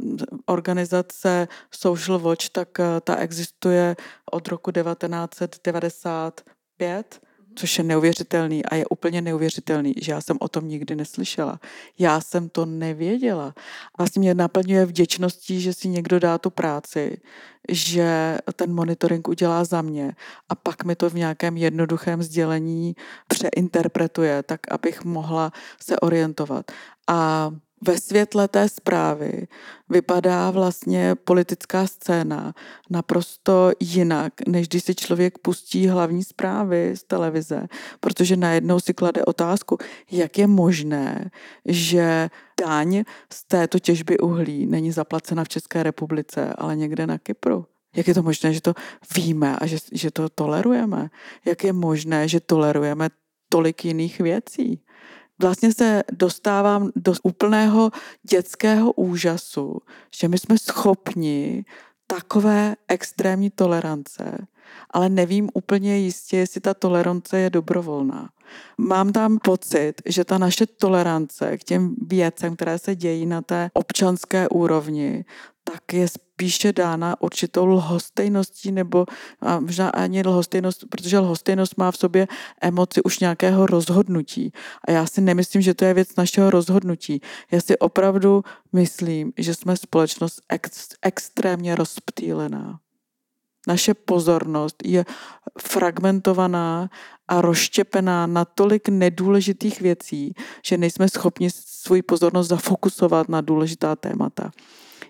organizace 0.45 1.47
Social 1.71 2.19
Watch, 2.19 2.49
tak 2.49 2.69
ta 3.01 3.15
existuje 3.15 3.95
od 4.31 4.47
roku 4.47 4.71
1995 4.71 7.28
což 7.55 7.77
je 7.77 7.83
neuvěřitelný 7.83 8.65
a 8.65 8.75
je 8.75 8.85
úplně 8.85 9.21
neuvěřitelný, 9.21 9.93
že 10.01 10.11
já 10.11 10.21
jsem 10.21 10.37
o 10.39 10.47
tom 10.47 10.67
nikdy 10.67 10.95
neslyšela. 10.95 11.59
Já 11.99 12.21
jsem 12.21 12.49
to 12.49 12.65
nevěděla. 12.65 13.53
Vlastně 13.97 14.19
mě 14.19 14.33
naplňuje 14.33 14.85
vděčností, 14.85 15.61
že 15.61 15.73
si 15.73 15.87
někdo 15.87 16.19
dá 16.19 16.37
tu 16.37 16.49
práci, 16.49 17.21
že 17.69 18.37
ten 18.55 18.73
monitoring 18.73 19.27
udělá 19.27 19.63
za 19.63 19.81
mě 19.81 20.15
a 20.49 20.55
pak 20.55 20.83
mi 20.83 20.95
to 20.95 21.09
v 21.09 21.13
nějakém 21.13 21.57
jednoduchém 21.57 22.23
sdělení 22.23 22.95
přeinterpretuje, 23.27 24.43
tak 24.43 24.59
abych 24.71 25.03
mohla 25.03 25.51
se 25.81 25.99
orientovat. 25.99 26.71
A 27.07 27.51
ve 27.81 27.97
světle 27.97 28.47
té 28.47 28.69
zprávy 28.69 29.47
vypadá 29.89 30.51
vlastně 30.51 31.15
politická 31.15 31.87
scéna 31.87 32.53
naprosto 32.89 33.71
jinak, 33.79 34.33
než 34.47 34.67
když 34.67 34.83
si 34.83 34.95
člověk 34.95 35.37
pustí 35.37 35.87
hlavní 35.87 36.23
zprávy 36.23 36.93
z 36.95 37.03
televize, 37.03 37.67
protože 37.99 38.35
najednou 38.35 38.79
si 38.79 38.93
klade 38.93 39.25
otázku, 39.25 39.77
jak 40.11 40.37
je 40.37 40.47
možné, 40.47 41.31
že 41.65 42.29
daň 42.61 43.03
z 43.33 43.43
této 43.43 43.79
těžby 43.79 44.17
uhlí 44.17 44.65
není 44.65 44.91
zaplacena 44.91 45.43
v 45.43 45.49
České 45.49 45.83
republice, 45.83 46.53
ale 46.57 46.75
někde 46.75 47.07
na 47.07 47.17
Kypru. 47.17 47.65
Jak 47.95 48.07
je 48.07 48.13
to 48.13 48.23
možné, 48.23 48.53
že 48.53 48.61
to 48.61 48.73
víme 49.15 49.55
a 49.57 49.65
že, 49.65 49.77
že 49.91 50.11
to 50.11 50.29
tolerujeme? 50.29 51.09
Jak 51.45 51.63
je 51.63 51.73
možné, 51.73 52.27
že 52.27 52.39
tolerujeme 52.39 53.09
tolik 53.49 53.85
jiných 53.85 54.19
věcí? 54.19 54.81
Vlastně 55.41 55.73
se 55.73 56.03
dostávám 56.11 56.91
do 56.95 57.13
úplného 57.23 57.91
dětského 58.29 58.91
úžasu, 58.91 59.77
že 60.15 60.27
my 60.27 60.37
jsme 60.37 60.57
schopni 60.57 61.65
takové 62.07 62.75
extrémní 62.87 63.49
tolerance, 63.49 64.47
ale 64.89 65.09
nevím 65.09 65.49
úplně 65.53 65.97
jistě, 65.97 66.37
jestli 66.37 66.61
ta 66.61 66.73
tolerance 66.73 67.39
je 67.39 67.49
dobrovolná. 67.49 68.29
Mám 68.77 69.11
tam 69.11 69.39
pocit, 69.43 69.93
že 70.05 70.25
ta 70.25 70.37
naše 70.37 70.65
tolerance 70.65 71.57
k 71.57 71.63
těm 71.63 71.95
věcem, 72.07 72.55
které 72.55 72.79
se 72.79 72.95
dějí 72.95 73.25
na 73.25 73.41
té 73.41 73.69
občanské 73.73 74.49
úrovni, 74.49 75.25
tak 75.71 75.93
je 75.93 76.07
spíše 76.07 76.73
dána 76.73 77.21
určitou 77.21 77.65
lhostejností 77.65 78.71
nebo 78.71 79.05
a 79.41 79.59
možná 79.59 79.89
ani 79.89 80.21
lhostejnost, 80.21 80.85
protože 80.89 81.19
lhostejnost 81.19 81.77
má 81.77 81.91
v 81.91 81.97
sobě 81.97 82.27
emoci 82.61 83.01
už 83.03 83.19
nějakého 83.19 83.65
rozhodnutí. 83.65 84.51
A 84.87 84.91
já 84.91 85.05
si 85.05 85.21
nemyslím, 85.21 85.61
že 85.61 85.73
to 85.73 85.85
je 85.85 85.93
věc 85.93 86.15
našeho 86.15 86.49
rozhodnutí. 86.49 87.21
Já 87.51 87.61
si 87.61 87.77
opravdu 87.77 88.43
myslím, 88.73 89.33
že 89.37 89.55
jsme 89.55 89.77
společnost 89.77 90.41
ex, 90.49 90.87
extrémně 91.01 91.75
rozptýlená. 91.75 92.79
Naše 93.67 93.93
pozornost 93.93 94.75
je 94.85 95.05
fragmentovaná 95.59 96.89
a 97.27 97.41
rozštěpená 97.41 98.27
na 98.27 98.45
tolik 98.45 98.89
nedůležitých 98.89 99.81
věcí, 99.81 100.33
že 100.65 100.77
nejsme 100.77 101.09
schopni 101.09 101.49
svůj 101.51 102.01
pozornost 102.01 102.47
zafokusovat 102.47 103.29
na 103.29 103.41
důležitá 103.41 103.95
témata. 103.95 104.51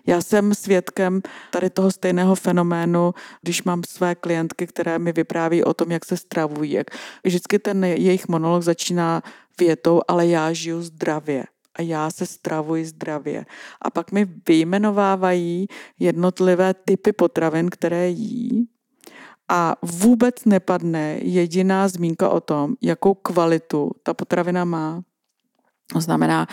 Já 0.06 0.20
jsem 0.20 0.54
svědkem 0.54 1.22
tady 1.50 1.70
toho 1.70 1.90
stejného 1.90 2.34
fenoménu, 2.34 3.14
když 3.42 3.62
mám 3.62 3.82
své 3.88 4.14
klientky, 4.14 4.66
které 4.66 4.98
mi 4.98 5.12
vypráví 5.12 5.64
o 5.64 5.74
tom, 5.74 5.90
jak 5.90 6.04
se 6.04 6.16
stravují. 6.16 6.72
Jak 6.72 6.86
vždycky 7.24 7.58
ten 7.58 7.84
jejich 7.84 8.28
monolog 8.28 8.62
začíná 8.62 9.22
větou, 9.58 10.00
ale 10.08 10.26
já 10.26 10.52
žiju 10.52 10.82
zdravě 10.82 11.44
a 11.74 11.82
já 11.82 12.10
se 12.10 12.26
stravuji 12.26 12.84
zdravě. 12.84 13.46
A 13.82 13.90
pak 13.90 14.12
mi 14.12 14.28
vyjmenovávají 14.48 15.66
jednotlivé 15.98 16.74
typy 16.74 17.12
potravin, 17.12 17.70
které 17.70 18.08
jí 18.08 18.68
a 19.48 19.76
vůbec 19.82 20.44
nepadne 20.44 21.18
jediná 21.22 21.88
zmínka 21.88 22.28
o 22.28 22.40
tom, 22.40 22.74
jakou 22.82 23.14
kvalitu 23.14 23.90
ta 24.02 24.14
potravina 24.14 24.64
má. 24.64 25.02
To 25.92 26.00
znamená, 26.00 26.46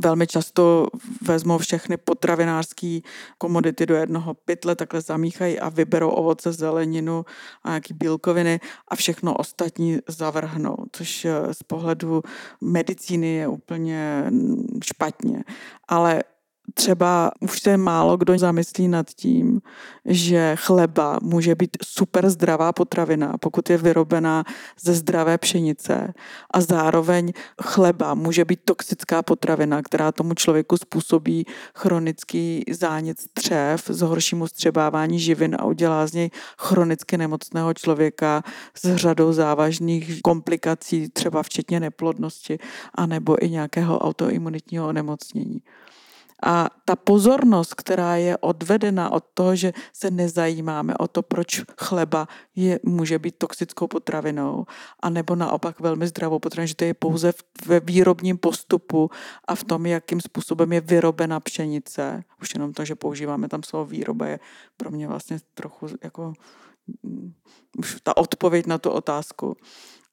velmi 0.00 0.26
často 0.26 0.86
vezmou 1.22 1.58
všechny 1.58 1.96
potravinářské 1.96 3.00
komodity 3.38 3.86
do 3.86 3.94
jednoho 3.94 4.34
pytle, 4.34 4.76
takhle 4.76 5.00
zamíchají 5.00 5.60
a 5.60 5.68
vyberou 5.68 6.10
ovoce, 6.10 6.52
zeleninu 6.52 7.24
a 7.62 7.68
nějaký 7.68 7.94
bílkoviny 7.94 8.60
a 8.88 8.96
všechno 8.96 9.34
ostatní 9.34 9.98
zavrhnou, 10.08 10.76
což 10.92 11.24
eh, 11.24 11.54
z 11.54 11.62
pohledu 11.62 12.22
medicíny 12.60 13.34
je 13.34 13.48
úplně 13.48 14.24
špatně. 14.84 15.44
Ale 15.88 16.22
třeba 16.74 17.30
už 17.40 17.60
se 17.60 17.76
málo 17.76 18.16
kdo 18.16 18.38
zamyslí 18.38 18.88
nad 18.88 19.10
tím, 19.10 19.60
že 20.04 20.56
chleba 20.58 21.18
může 21.22 21.54
být 21.54 21.76
super 21.84 22.30
zdravá 22.30 22.72
potravina, 22.72 23.38
pokud 23.40 23.70
je 23.70 23.78
vyrobená 23.78 24.44
ze 24.80 24.94
zdravé 24.94 25.38
pšenice 25.38 26.14
a 26.54 26.60
zároveň 26.60 27.32
chleba 27.62 28.14
může 28.14 28.44
být 28.44 28.60
toxická 28.64 29.22
potravina, 29.22 29.82
která 29.82 30.12
tomu 30.12 30.34
člověku 30.34 30.76
způsobí 30.76 31.44
chronický 31.74 32.64
zánět 32.70 33.20
střev, 33.20 33.84
zhorší 33.88 34.36
mu 34.36 34.46
střebávání 34.46 35.20
živin 35.20 35.56
a 35.58 35.64
udělá 35.64 36.06
z 36.06 36.12
něj 36.12 36.30
chronicky 36.58 37.18
nemocného 37.18 37.74
člověka 37.74 38.42
s 38.74 38.96
řadou 38.96 39.32
závažných 39.32 40.22
komplikací, 40.22 41.08
třeba 41.08 41.42
včetně 41.42 41.80
neplodnosti, 41.80 42.58
anebo 42.94 43.44
i 43.44 43.50
nějakého 43.50 43.98
autoimunitního 43.98 44.88
onemocnění. 44.88 45.62
A 46.42 46.68
ta 46.84 46.96
pozornost, 46.96 47.74
která 47.74 48.16
je 48.16 48.36
odvedena 48.36 49.10
od 49.10 49.24
toho, 49.34 49.56
že 49.56 49.72
se 49.92 50.10
nezajímáme 50.10 50.94
o 50.96 51.08
to, 51.08 51.22
proč 51.22 51.62
chleba 51.80 52.28
je, 52.56 52.80
může 52.82 53.18
být 53.18 53.34
toxickou 53.38 53.86
potravinou, 53.86 54.66
anebo 55.00 55.36
naopak 55.36 55.80
velmi 55.80 56.06
zdravou 56.06 56.38
potravinou, 56.38 56.66
že 56.66 56.74
to 56.74 56.84
je 56.84 56.94
pouze 56.94 57.32
ve 57.66 57.80
výrobním 57.80 58.38
postupu 58.38 59.10
a 59.48 59.54
v 59.54 59.64
tom, 59.64 59.86
jakým 59.86 60.20
způsobem 60.20 60.72
je 60.72 60.80
vyrobena 60.80 61.40
pšenice. 61.40 62.24
Už 62.40 62.54
jenom 62.54 62.72
to, 62.72 62.84
že 62.84 62.94
používáme 62.94 63.48
tam 63.48 63.62
slovo 63.62 63.84
výroba, 63.84 64.26
je 64.26 64.40
pro 64.76 64.90
mě 64.90 65.08
vlastně 65.08 65.38
trochu 65.54 65.86
jako 66.02 66.32
mm, 67.02 67.32
už 67.78 67.96
ta 68.02 68.16
odpověď 68.16 68.66
na 68.66 68.78
tu 68.78 68.90
otázku 68.90 69.56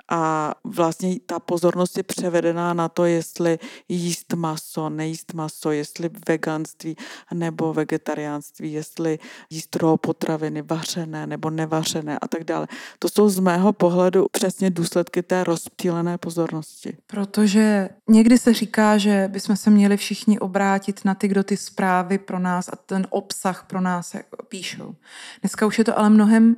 a 0.10 0.54
vlastně 0.64 1.20
ta 1.26 1.40
pozornost 1.40 1.98
je 1.98 2.04
převedená 2.04 2.74
na 2.74 2.90
to, 2.90 3.06
jestli 3.06 3.60
jíst 3.90 4.34
maso, 4.34 4.90
nejíst 4.90 5.34
maso, 5.34 5.72
jestli 5.72 6.10
veganství 6.28 6.96
nebo 7.34 7.74
vegetariánství, 7.74 8.74
jestli 8.74 9.20
jíst 9.50 9.76
raw 9.76 9.98
potraviny, 9.98 10.62
vařené 10.62 11.28
nebo 11.28 11.50
nevařené 11.50 12.20
a 12.20 12.28
tak 12.28 12.44
dále. 12.44 12.68
To 13.00 13.10
jsou 13.10 13.30
z 13.30 13.40
mého 13.40 13.74
pohledu 13.74 14.28
přesně 14.32 14.70
důsledky 14.70 15.24
té 15.24 15.44
rozptýlené 15.44 16.18
pozornosti. 16.18 16.98
Protože 17.08 17.90
někdy 18.08 18.38
se 18.38 18.54
říká, 18.54 18.98
že 18.98 19.28
bychom 19.28 19.56
se 19.56 19.70
měli 19.70 19.98
všichni 19.98 20.40
obrátit 20.40 21.06
na 21.06 21.16
ty, 21.16 21.28
kdo 21.28 21.44
ty 21.44 21.58
zprávy 21.58 22.18
pro 22.18 22.40
nás 22.40 22.70
a 22.74 22.76
ten 22.76 23.08
obsah 23.10 23.66
pro 23.68 23.82
nás 23.82 24.16
píšou. 24.48 24.96
Dneska 25.42 25.66
už 25.66 25.78
je 25.78 25.84
to 25.84 26.00
ale 26.00 26.10
mnohem 26.10 26.56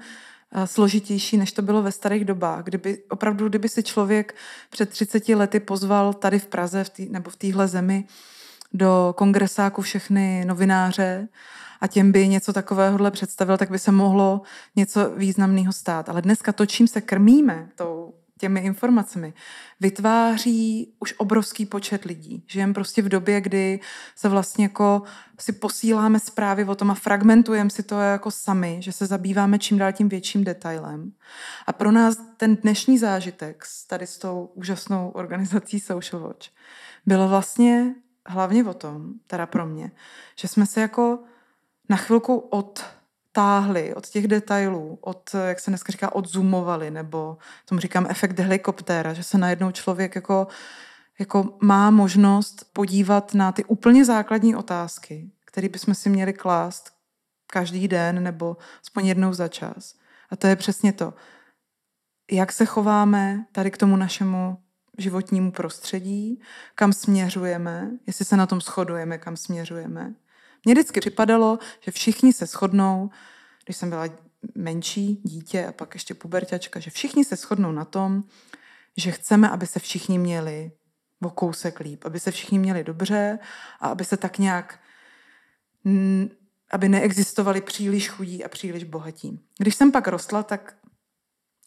složitější, 0.66 1.38
než 1.38 1.52
to 1.52 1.62
bylo 1.62 1.82
ve 1.82 1.92
starých 1.92 2.26
dobách. 2.26 2.64
Kdyby, 2.64 3.04
opravdu, 3.10 3.50
kdyby 3.50 3.70
si 3.70 3.84
člověk 3.84 4.36
před 4.70 4.90
30 4.90 5.30
lety 5.30 5.60
pozval 5.60 6.14
tady 6.14 6.40
v 6.40 6.48
Praze 6.48 6.84
v 6.84 6.90
tý, 6.90 7.10
nebo 7.10 7.30
v 7.30 7.36
téhle 7.36 7.68
zemi 7.68 8.06
do 8.74 9.14
kongresáku 9.18 9.82
všechny 9.82 10.46
novináře 10.46 11.28
a 11.82 11.88
těm 11.88 12.12
by 12.12 12.28
něco 12.28 12.54
takového 12.54 13.12
představil, 13.12 13.58
tak 13.58 13.72
by 13.72 13.80
se 13.80 13.92
mohlo 13.92 14.42
něco 14.76 15.10
významného 15.16 15.74
stát. 15.74 16.10
Ale 16.10 16.22
dneska 16.22 16.52
to, 16.52 16.66
čím 16.66 16.88
se 16.88 17.02
krmíme, 17.02 17.70
tou 17.76 18.14
těmi 18.42 18.60
informacemi, 18.60 19.34
vytváří 19.80 20.94
už 21.00 21.14
obrovský 21.18 21.66
počet 21.66 22.06
lidí. 22.06 22.44
Žijeme 22.48 22.74
prostě 22.74 23.02
v 23.02 23.10
době, 23.10 23.42
kdy 23.42 23.80
se 24.16 24.30
vlastně 24.30 24.66
jako 24.66 25.02
si 25.40 25.52
posíláme 25.52 26.20
zprávy 26.20 26.66
o 26.66 26.76
tom 26.76 26.92
a 26.92 26.94
fragmentujeme 26.94 27.70
si 27.70 27.84
to 27.84 28.00
jako 28.00 28.32
sami, 28.32 28.78
že 28.80 28.92
se 28.92 29.06
zabýváme 29.06 29.60
čím 29.60 29.78
dál 29.78 29.92
tím 29.92 30.10
větším 30.10 30.44
detailem. 30.44 31.12
A 31.68 31.74
pro 31.74 31.92
nás 31.92 32.18
ten 32.38 32.56
dnešní 32.56 32.98
zážitek 32.98 33.66
s 33.66 33.88
tady 33.88 34.08
s 34.08 34.18
tou 34.18 34.52
úžasnou 34.54 35.10
organizací 35.10 35.80
Social 35.80 36.22
Watch 36.22 36.48
bylo 37.06 37.30
vlastně 37.30 37.96
hlavně 38.26 38.64
o 38.64 38.74
tom, 38.74 39.14
teda 39.28 39.46
pro 39.46 39.66
mě, 39.66 39.92
že 40.36 40.48
jsme 40.48 40.66
se 40.66 40.82
jako 40.82 41.20
na 41.90 41.98
chvilku 41.98 42.38
od 42.38 42.86
táhli 43.32 43.96
od 43.96 44.08
těch 44.08 44.28
detailů, 44.28 44.98
od, 45.02 45.36
jak 45.48 45.60
se 45.60 45.72
dneska 45.72 45.92
říká, 45.92 46.16
odzoomovali, 46.16 46.92
nebo 46.92 47.38
tomu 47.66 47.82
říkám 47.82 48.08
efekt 48.10 48.40
helikoptéra, 48.40 49.14
že 49.14 49.24
se 49.24 49.38
najednou 49.38 49.72
člověk 49.72 50.16
jako, 50.16 50.48
jako 51.20 51.58
má 51.62 51.90
možnost 51.90 52.66
podívat 52.74 53.34
na 53.34 53.52
ty 53.52 53.64
úplně 53.64 54.06
základní 54.06 54.56
otázky, 54.56 55.32
které 55.46 55.70
bychom 55.70 55.94
si 55.96 56.10
měli 56.10 56.34
klást 56.34 56.92
každý 57.48 57.88
den 57.88 58.24
nebo 58.24 58.58
aspoň 58.82 59.06
jednou 59.06 59.34
za 59.34 59.48
čas. 59.48 59.96
A 60.30 60.36
to 60.36 60.48
je 60.48 60.56
přesně 60.56 60.94
to. 60.94 61.14
Jak 62.32 62.52
se 62.52 62.66
chováme 62.66 63.46
tady 63.52 63.72
k 63.72 63.78
tomu 63.78 63.96
našemu 63.96 64.58
životnímu 64.98 65.52
prostředí, 65.52 66.42
kam 66.76 66.94
směřujeme, 66.94 67.92
jestli 68.08 68.26
se 68.26 68.38
na 68.38 68.46
tom 68.46 68.62
shodujeme, 68.62 69.18
kam 69.18 69.38
směřujeme. 69.38 70.14
Mně 70.66 70.74
vždycky 70.74 71.00
připadalo, 71.00 71.60
že 71.80 71.92
všichni 71.92 72.34
se 72.34 72.46
shodnou, 72.46 73.10
když 73.66 73.78
jsem 73.78 73.90
byla 73.90 74.06
menší 74.56 75.22
dítě 75.24 75.66
a 75.66 75.72
pak 75.72 75.94
ještě 75.94 76.14
puberťačka, 76.14 76.80
že 76.80 76.92
všichni 76.92 77.26
se 77.26 77.36
shodnou 77.36 77.72
na 77.72 77.86
tom, 77.86 78.24
že 78.98 79.12
chceme, 79.12 79.50
aby 79.50 79.68
se 79.68 79.80
všichni 79.80 80.18
měli 80.18 80.72
o 81.22 81.30
kousek 81.30 81.80
líp, 81.80 82.06
aby 82.06 82.20
se 82.20 82.32
všichni 82.32 82.60
měli 82.60 82.84
dobře 82.84 83.40
a 83.80 83.88
aby 83.88 84.06
se 84.06 84.18
tak 84.18 84.38
nějak, 84.38 84.80
aby 86.72 86.90
neexistovali 86.90 87.62
příliš 87.62 88.10
chudí 88.10 88.44
a 88.44 88.50
příliš 88.50 88.84
bohatí. 88.84 89.40
Když 89.58 89.76
jsem 89.76 89.92
pak 89.92 90.08
rostla, 90.08 90.44
tak 90.44 90.76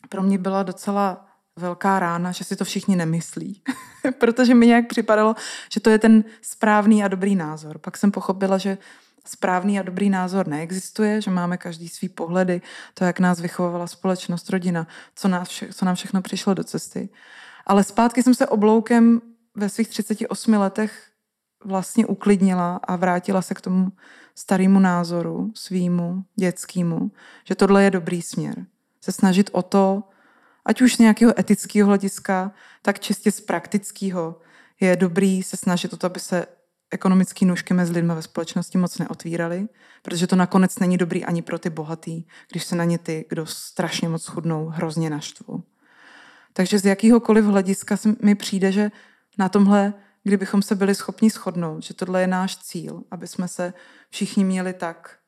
pro 0.09 0.23
mě 0.23 0.39
byla 0.39 0.63
docela 0.63 1.27
velká 1.57 1.99
rána, 1.99 2.33
že 2.33 2.45
si 2.45 2.57
to 2.57 2.65
všichni 2.65 2.97
nemyslí. 2.97 3.63
Protože 4.19 4.55
mi 4.55 4.67
nějak 4.67 4.87
připadalo, 4.87 5.35
že 5.73 5.81
to 5.81 5.90
je 5.90 5.99
ten 5.99 6.25
správný 6.43 7.05
a 7.05 7.09
dobrý 7.09 7.37
názor. 7.37 7.79
Pak 7.79 7.97
jsem 7.97 8.11
pochopila, 8.11 8.59
že 8.59 8.79
správný 9.27 9.79
a 9.81 9.83
dobrý 9.83 10.11
názor 10.11 10.47
neexistuje, 10.47 11.21
že 11.21 11.31
máme 11.31 11.57
každý 11.57 11.88
svý 11.88 12.09
pohledy, 12.09 12.62
to, 12.95 13.05
jak 13.05 13.21
nás 13.21 13.40
vychovala 13.40 13.87
společnost, 13.87 14.51
rodina, 14.51 14.87
co, 15.14 15.29
nás 15.29 15.49
vše, 15.49 15.69
co 15.73 15.85
nám 15.85 15.95
všechno 15.95 16.23
přišlo 16.23 16.55
do 16.55 16.64
cesty. 16.64 17.09
Ale 17.67 17.85
zpátky 17.85 18.23
jsem 18.23 18.35
se 18.35 18.47
obloukem 18.47 19.21
ve 19.55 19.69
svých 19.69 19.88
38 19.88 20.55
letech 20.55 21.09
vlastně 21.64 22.07
uklidnila 22.07 22.77
a 22.77 22.97
vrátila 22.97 23.43
se 23.43 23.55
k 23.55 23.61
tomu 23.61 23.93
starému 24.35 24.81
názoru, 24.81 25.53
svýmu, 25.55 26.25
dětskému, 26.37 27.11
že 27.45 27.55
tohle 27.55 27.85
je 27.85 27.90
dobrý 27.90 28.23
směr. 28.23 28.67
Se 29.01 29.12
snažit 29.12 29.51
o 29.53 29.62
to, 29.62 30.03
ať 30.64 30.83
už 30.83 30.94
z 30.94 30.98
nějakého 30.98 31.40
etického 31.40 31.87
hlediska, 31.87 32.53
tak 32.83 33.00
čistě 33.00 33.31
z 33.31 33.40
praktického 33.40 34.40
je 34.81 34.96
dobrý 34.96 35.42
se 35.42 35.57
snažit 35.57 35.92
o 35.92 35.96
to, 35.96 36.07
aby 36.07 36.20
se 36.20 36.46
ekonomické 36.90 37.46
nůžky 37.46 37.74
mezi 37.74 37.92
lidmi 37.92 38.12
ve 38.14 38.22
společnosti 38.22 38.79
moc 38.79 38.98
neotvíraly, 38.98 39.68
protože 40.03 40.27
to 40.27 40.37
nakonec 40.37 40.79
není 40.79 40.98
dobrý 40.98 41.24
ani 41.24 41.42
pro 41.42 41.59
ty 41.59 41.70
bohatý, 41.70 42.24
když 42.50 42.64
se 42.64 42.77
na 42.77 42.85
ně 42.85 42.98
ty, 42.98 43.24
kdo 43.29 43.46
strašně 43.46 44.09
moc 44.09 44.27
chudnou, 44.27 44.66
hrozně 44.66 45.11
naštvou. 45.11 45.62
Takže 46.53 46.79
z 46.79 46.85
jakýhokoliv 46.85 47.44
hlediska 47.44 47.96
mi 48.22 48.35
přijde, 48.35 48.72
že 48.72 48.90
na 49.38 49.48
tomhle, 49.48 49.92
kdybychom 50.22 50.62
se 50.62 50.74
byli 50.74 50.94
schopni 50.94 51.31
shodnout, 51.31 51.83
že 51.83 51.94
tohle 51.94 52.20
je 52.20 52.27
náš 52.27 52.57
cíl, 52.57 53.03
aby 53.11 53.27
jsme 53.27 53.48
se 53.48 53.74
všichni 54.11 54.44
měli 54.44 54.72
tak, 54.72 55.18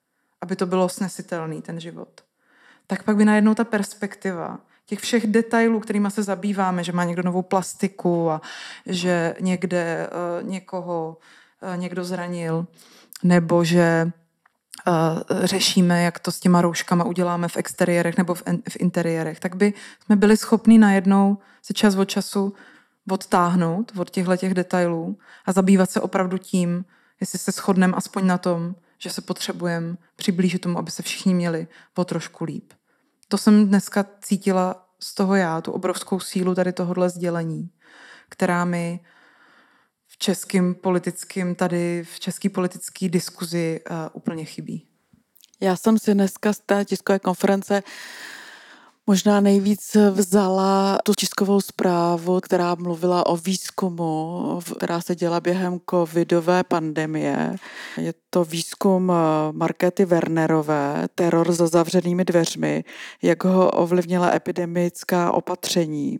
aby 0.40 0.57
to 0.57 0.66
bylo 0.66 0.88
snesitelný, 0.88 1.62
ten 1.62 1.81
život, 1.81 2.20
tak 2.87 3.03
pak 3.03 3.16
by 3.16 3.25
najednou 3.25 3.55
ta 3.55 3.64
perspektiva 3.64 4.59
těch 4.87 4.99
všech 4.99 5.27
detailů, 5.27 5.81
kterými 5.81 6.11
se 6.11 6.22
zabýváme, 6.22 6.85
že 6.85 6.92
má 6.92 7.05
někdo 7.05 7.22
novou 7.22 7.42
plastiku 7.42 8.31
a 8.31 8.40
že 8.87 9.35
někde 9.40 10.09
uh, 10.09 10.49
někoho 10.49 11.16
uh, 11.62 11.77
někdo 11.77 12.05
zranil, 12.05 12.66
nebo 13.22 13.64
že 13.64 14.11
uh, 14.87 14.92
řešíme, 15.44 16.03
jak 16.03 16.18
to 16.18 16.33
s 16.33 16.40
těma 16.40 16.62
rouškama 16.62 17.05
uděláme 17.05 17.49
v 17.49 17.57
exteriérech 17.57 18.16
nebo 18.16 18.35
v, 18.35 18.42
v 18.68 18.77
interiérech, 18.79 19.40
tak 19.40 19.57
by 19.57 19.75
jsme 20.05 20.16
byli 20.16 20.37
schopni 20.37 20.79
najednou 20.79 21.38
se 21.62 21.75
čas 21.75 21.96
od 21.96 22.05
času 22.05 22.55
odtáhnout 23.11 23.92
od 23.99 24.11
těchto 24.11 24.37
těch 24.37 24.55
detailů 24.55 25.18
a 25.46 25.53
zabývat 25.53 25.90
se 25.90 26.01
opravdu 26.01 26.38
tím, 26.38 26.85
jestli 27.20 27.38
se 27.38 27.53
shodneme 27.53 27.94
aspoň 27.96 28.27
na 28.27 28.38
tom, 28.38 28.75
že 28.99 29.11
se 29.11 29.20
potřebujeme 29.20 29.96
přiblížit 30.16 30.62
tomu, 30.62 30.79
aby 30.79 30.90
se 30.90 31.03
všichni 31.03 31.35
měli 31.35 31.66
po 31.94 32.05
trošku 32.05 32.44
líp 32.44 32.72
to 33.29 33.39
jsem 33.39 33.69
dneska 33.69 34.07
cítila 34.21 34.89
z 35.01 35.15
toho 35.15 35.35
já, 35.35 35.61
tu 35.61 35.73
obrovskou 35.73 36.21
sílu 36.21 36.55
tady 36.55 36.73
tohohle 36.73 37.11
sdělení, 37.11 37.71
která 38.29 38.65
mi 38.65 39.01
v 40.07 40.19
českém 40.19 40.75
politickém, 40.75 41.55
tady 41.55 42.05
v 42.05 42.21
české 42.21 42.49
politické 42.49 43.09
diskuzi 43.09 43.81
uh, 43.91 43.97
úplně 44.12 44.45
chybí. 44.45 44.87
Já 45.61 45.77
jsem 45.77 45.99
si 45.99 46.15
dneska 46.15 46.53
z 46.53 46.59
té 46.59 46.85
tiskové 46.85 47.19
konference 47.19 47.83
možná 49.07 49.40
nejvíc 49.40 49.97
vzala 50.11 50.99
tu 51.05 51.14
tiskovou 51.14 51.61
zprávu, 51.61 52.40
která 52.40 52.75
mluvila 52.75 53.27
o 53.27 53.37
výzkumu, 53.37 54.61
která 54.77 55.01
se 55.01 55.14
děla 55.14 55.40
během 55.40 55.81
covidové 55.90 56.64
pandemie. 56.64 57.57
Je 57.97 58.14
to 58.31 58.45
výzkum 58.45 59.12
eh, 59.12 59.53
Markety 59.53 60.05
Wernerové, 60.05 61.09
teror 61.14 61.53
za 61.53 61.66
zavřenými 61.66 62.25
dveřmi, 62.25 62.85
jak 63.23 63.45
ho 63.45 63.71
ovlivnila 63.71 64.35
epidemická 64.35 65.33
opatření. 65.33 66.19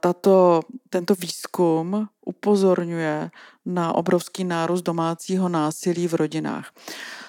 Tato, 0.00 0.60
tento 0.90 1.14
výzkum 1.14 2.08
upozorňuje 2.24 3.30
na 3.66 3.94
obrovský 3.94 4.44
nárůst 4.44 4.82
domácího 4.82 5.48
násilí 5.48 6.08
v 6.08 6.14
rodinách 6.14 6.70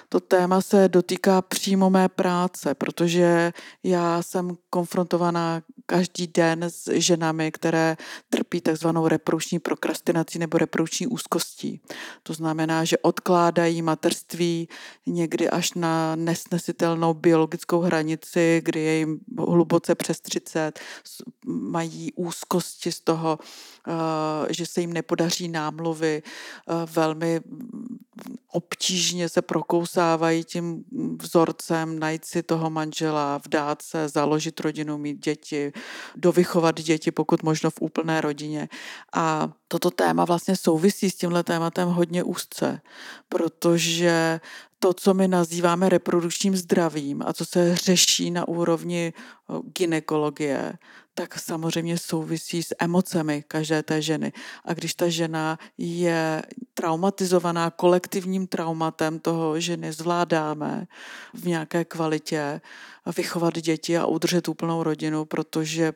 to 0.08 0.20
téma 0.20 0.60
se 0.60 0.88
dotýká 0.88 1.42
přímo 1.42 1.90
mé 1.90 2.08
práce, 2.08 2.74
protože 2.74 3.52
já 3.82 4.22
jsem 4.22 4.56
konfrontovaná 4.70 5.62
každý 5.90 6.26
den 6.26 6.64
s 6.64 6.92
ženami, 6.92 7.52
které 7.52 7.96
trpí 8.30 8.60
takzvanou 8.60 9.08
reprodukční 9.08 9.58
prokrastinací 9.58 10.38
nebo 10.38 10.58
reprodukční 10.58 11.06
úzkostí. 11.06 11.80
To 12.22 12.32
znamená, 12.32 12.84
že 12.84 12.98
odkládají 12.98 13.82
materství 13.82 14.68
někdy 15.06 15.50
až 15.50 15.74
na 15.74 16.16
nesnesitelnou 16.16 17.14
biologickou 17.14 17.80
hranici, 17.80 18.60
kdy 18.64 18.80
je 18.80 18.98
jim 18.98 19.20
hluboce 19.38 19.94
přes 19.94 20.20
30, 20.20 20.80
mají 21.46 22.12
úzkosti 22.12 22.92
z 22.92 23.00
toho, 23.00 23.38
eh, 23.88 24.52
že 24.54 24.66
se 24.66 24.80
jim 24.80 24.92
nepodaří 24.92 25.48
námluvy, 25.48 26.22
eh, 26.22 26.72
velmi 26.92 27.40
obtížně 28.52 29.28
se 29.28 29.42
prokousávají 29.42 30.44
tím 30.44 30.84
vzorcem, 31.20 31.98
najít 31.98 32.24
si 32.24 32.42
toho 32.42 32.70
manžela, 32.70 33.38
vdát 33.38 33.82
se, 33.82 34.08
založit 34.08 34.60
rodinu, 34.60 34.98
mít 34.98 35.24
děti, 35.24 35.72
dovychovat 36.16 36.80
děti, 36.80 37.10
pokud 37.10 37.42
možno 37.42 37.70
v 37.70 37.80
úplné 37.80 38.20
rodině. 38.20 38.68
A 39.12 39.48
toto 39.68 39.90
téma 39.90 40.24
vlastně 40.24 40.56
souvisí 40.56 41.10
s 41.10 41.16
tímhle 41.16 41.42
tématem 41.42 41.88
hodně 41.88 42.22
úzce, 42.22 42.80
protože 43.28 44.40
to, 44.78 44.94
co 44.94 45.14
my 45.14 45.28
nazýváme 45.28 45.88
reprodukčním 45.88 46.56
zdravím 46.56 47.22
a 47.26 47.32
co 47.32 47.44
se 47.44 47.76
řeší 47.76 48.30
na 48.30 48.48
úrovni 48.48 49.12
ginekologie, 49.78 50.72
tak 51.18 51.38
samozřejmě 51.38 51.98
souvisí 51.98 52.62
s 52.62 52.74
emocemi 52.78 53.44
každé 53.48 53.82
té 53.82 54.02
ženy. 54.02 54.32
A 54.64 54.74
když 54.74 54.94
ta 54.94 55.08
žena 55.08 55.58
je 55.78 56.42
traumatizovaná 56.74 57.70
kolektivním 57.70 58.46
traumatem 58.46 59.18
toho, 59.18 59.60
že 59.60 59.76
nezvládáme 59.76 60.86
v 61.34 61.46
nějaké 61.46 61.84
kvalitě 61.84 62.60
vychovat 63.16 63.58
děti 63.58 63.98
a 63.98 64.06
udržet 64.06 64.48
úplnou 64.48 64.82
rodinu, 64.82 65.24
protože 65.24 65.92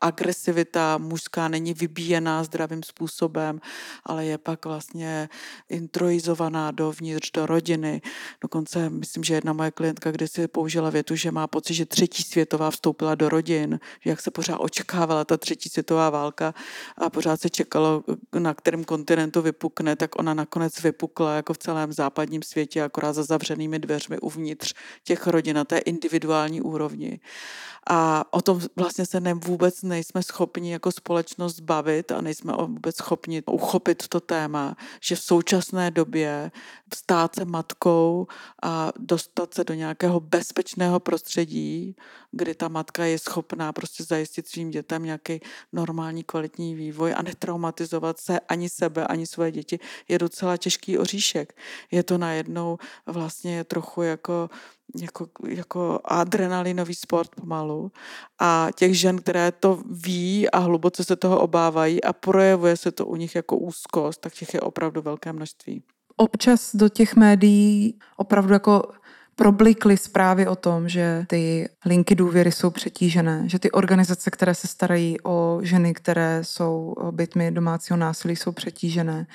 agresivita 0.00 0.98
mužská 0.98 1.48
není 1.48 1.74
vybíjená 1.74 2.44
zdravým 2.44 2.82
způsobem, 2.82 3.60
ale 4.04 4.24
je 4.24 4.38
pak 4.38 4.66
vlastně 4.66 5.28
introizovaná 5.68 6.70
dovnitř 6.70 7.30
do 7.30 7.46
rodiny. 7.46 8.02
Dokonce 8.40 8.90
myslím, 8.90 9.24
že 9.24 9.34
jedna 9.34 9.52
moje 9.52 9.70
klientka 9.70 10.10
kdysi 10.10 10.48
použila 10.48 10.90
větu, 10.90 11.16
že 11.16 11.30
má 11.30 11.46
pocit, 11.46 11.74
že 11.74 11.86
třetí 11.86 12.22
světová 12.22 12.70
vstoupila 12.70 13.14
do 13.14 13.28
rodin, 13.28 13.80
že 14.00 14.10
jak 14.10 14.20
se 14.20 14.30
pořád 14.30 14.56
očekávala 14.56 15.24
ta 15.24 15.36
třetí 15.36 15.68
světová 15.68 16.10
válka 16.10 16.54
a 16.98 17.10
pořád 17.10 17.40
se 17.40 17.50
čekalo, 17.50 18.04
na 18.38 18.54
kterém 18.54 18.84
kontinentu 18.84 19.42
vypukne, 19.42 19.96
tak 19.96 20.18
ona 20.18 20.34
nakonec 20.34 20.82
vypukla 20.82 21.34
jako 21.34 21.54
v 21.54 21.58
celém 21.58 21.92
západním 21.92 22.42
světě, 22.42 22.82
akorát 22.82 23.12
za 23.12 23.22
zavřenými 23.22 23.78
dveřmi 23.78 24.18
uvnitř 24.18 24.74
těch 25.04 25.26
rodin 25.26 25.56
na 25.56 25.64
té 25.64 25.78
individuální 25.78 26.60
úrovni. 26.60 27.20
A 27.90 28.24
o 28.30 28.42
tom 28.42 28.60
vlastně 28.76 29.06
se 29.06 29.20
ne, 29.20 29.34
vůbec 29.34 29.82
nejsme 29.90 30.22
schopni 30.22 30.72
jako 30.72 30.92
společnost 30.92 31.56
zbavit 31.56 32.12
a 32.12 32.20
nejsme 32.20 32.52
vůbec 32.52 32.96
schopni 32.96 33.42
uchopit 33.46 34.08
to 34.08 34.20
téma, 34.20 34.76
že 35.02 35.16
v 35.16 35.20
současné 35.20 35.90
době 35.90 36.50
stát 36.94 37.34
se 37.34 37.44
matkou 37.44 38.26
a 38.62 38.92
dostat 38.98 39.54
se 39.54 39.64
do 39.64 39.74
nějakého 39.74 40.20
bezpečného 40.20 41.00
prostředí, 41.00 41.96
kdy 42.32 42.54
ta 42.54 42.68
matka 42.68 43.04
je 43.04 43.18
schopná 43.18 43.72
prostě 43.72 44.04
zajistit 44.04 44.48
svým 44.48 44.70
dětem 44.70 45.04
nějaký 45.04 45.40
normální 45.72 46.24
kvalitní 46.24 46.74
vývoj 46.74 47.14
a 47.16 47.22
netraumatizovat 47.22 48.20
se 48.20 48.40
ani 48.40 48.68
sebe, 48.68 49.06
ani 49.06 49.26
svoje 49.26 49.52
děti, 49.52 49.78
je 50.08 50.18
docela 50.18 50.56
těžký 50.56 50.98
oříšek. 50.98 51.56
Je 51.90 52.02
to 52.02 52.18
najednou 52.18 52.78
vlastně 53.06 53.64
trochu 53.64 54.02
jako 54.02 54.50
jako, 55.00 55.26
jako 55.48 56.00
adrenalinový 56.04 56.94
sport 56.94 57.30
pomalu 57.34 57.92
a 58.38 58.68
těch 58.74 58.98
žen, 58.98 59.18
které 59.18 59.52
to 59.52 59.82
ví 59.90 60.50
a 60.50 60.58
hluboce 60.58 61.04
se 61.04 61.16
toho 61.16 61.40
obávají 61.40 62.04
a 62.04 62.12
projevuje 62.12 62.76
se 62.76 62.92
to 62.92 63.06
u 63.06 63.16
nich 63.16 63.34
jako 63.34 63.56
úzkost, 63.56 64.20
tak 64.20 64.32
těch 64.32 64.54
je 64.54 64.60
opravdu 64.60 65.02
velké 65.02 65.32
množství. 65.32 65.82
Občas 66.16 66.76
do 66.76 66.88
těch 66.88 67.16
médií 67.16 67.98
opravdu 68.16 68.52
jako 68.52 68.82
problikly 69.40 69.96
zprávy 69.96 70.46
o 70.46 70.56
tom, 70.56 70.88
že 70.88 71.24
ty 71.28 71.68
linky 71.86 72.14
důvěry 72.14 72.52
jsou 72.52 72.70
přetížené, 72.70 73.48
že 73.48 73.58
ty 73.58 73.70
organizace, 73.70 74.30
které 74.30 74.54
se 74.54 74.68
starají 74.68 75.20
o 75.20 75.58
ženy, 75.62 75.94
které 75.94 76.44
jsou 76.44 76.94
obětmi 76.96 77.50
domácího 77.50 77.96
násilí, 77.96 78.36
jsou 78.36 78.52
přetížené. 78.52 79.26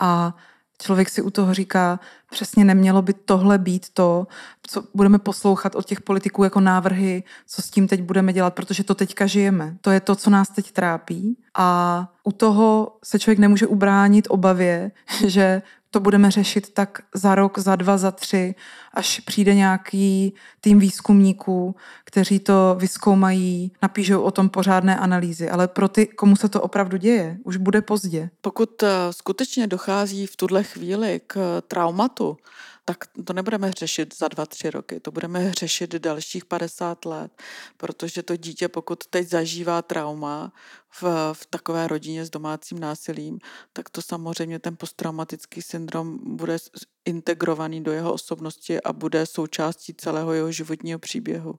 A 0.00 0.36
člověk 0.82 1.08
si 1.08 1.22
u 1.22 1.30
toho 1.30 1.54
říká, 1.54 2.00
přesně 2.30 2.64
nemělo 2.64 3.02
by 3.02 3.12
tohle 3.12 3.58
být 3.58 3.86
to, 3.94 4.26
co 4.66 4.84
budeme 4.94 5.18
poslouchat 5.18 5.74
od 5.74 5.86
těch 5.86 6.00
politiků 6.00 6.44
jako 6.44 6.60
návrhy, 6.60 7.22
co 7.46 7.62
s 7.62 7.70
tím 7.70 7.88
teď 7.88 8.02
budeme 8.02 8.32
dělat, 8.32 8.54
protože 8.54 8.84
to 8.84 8.94
teďka 8.94 9.26
žijeme. 9.26 9.76
To 9.80 9.90
je 9.90 10.00
to, 10.00 10.16
co 10.16 10.30
nás 10.30 10.48
teď 10.48 10.72
trápí. 10.72 11.36
A 11.54 12.08
u 12.24 12.32
toho 12.32 12.96
se 13.04 13.18
člověk 13.18 13.38
nemůže 13.38 13.66
ubránit 13.66 14.26
obavě, 14.30 14.90
že 15.26 15.62
to 15.92 16.00
budeme 16.00 16.30
řešit 16.30 16.74
tak 16.74 16.98
za 17.14 17.34
rok, 17.34 17.58
za 17.58 17.76
dva, 17.76 17.98
za 17.98 18.10
tři, 18.10 18.54
až 18.94 19.20
přijde 19.20 19.54
nějaký 19.54 20.34
tým 20.60 20.78
výzkumníků, 20.78 21.76
kteří 22.04 22.38
to 22.38 22.76
vyskoumají, 22.78 23.72
napíšou 23.82 24.20
o 24.20 24.30
tom 24.30 24.48
pořádné 24.48 24.98
analýzy. 24.98 25.50
Ale 25.50 25.68
pro 25.68 25.88
ty, 25.88 26.06
komu 26.06 26.36
se 26.36 26.48
to 26.48 26.60
opravdu 26.60 26.96
děje, 26.96 27.38
už 27.44 27.56
bude 27.56 27.82
pozdě. 27.82 28.30
Pokud 28.40 28.82
eh, 28.82 28.88
skutečně 29.10 29.66
dochází 29.66 30.26
v 30.26 30.36
tuhle 30.36 30.62
chvíli 30.62 31.20
k 31.26 31.62
traumatu, 31.68 32.36
tak 32.84 33.04
to 33.24 33.32
nebudeme 33.32 33.72
řešit 33.72 34.14
za 34.18 34.28
dva, 34.28 34.46
tři 34.46 34.70
roky, 34.70 35.00
to 35.00 35.10
budeme 35.10 35.52
řešit 35.52 35.94
dalších 35.94 36.44
50 36.44 37.04
let, 37.04 37.42
protože 37.76 38.22
to 38.22 38.36
dítě, 38.36 38.68
pokud 38.68 39.06
teď 39.06 39.28
zažívá 39.28 39.82
trauma 39.82 40.52
v, 41.00 41.02
v 41.32 41.46
takové 41.46 41.88
rodině 41.88 42.24
s 42.24 42.30
domácím 42.30 42.78
násilím, 42.78 43.38
tak 43.72 43.90
to 43.90 44.02
samozřejmě 44.02 44.58
ten 44.58 44.76
posttraumatický 44.76 45.62
syndrom 45.62 46.18
bude 46.36 46.56
integrovaný 47.04 47.84
do 47.84 47.92
jeho 47.92 48.12
osobnosti 48.12 48.82
a 48.82 48.92
bude 48.92 49.26
součástí 49.26 49.94
celého 49.94 50.32
jeho 50.32 50.52
životního 50.52 50.98
příběhu. 50.98 51.54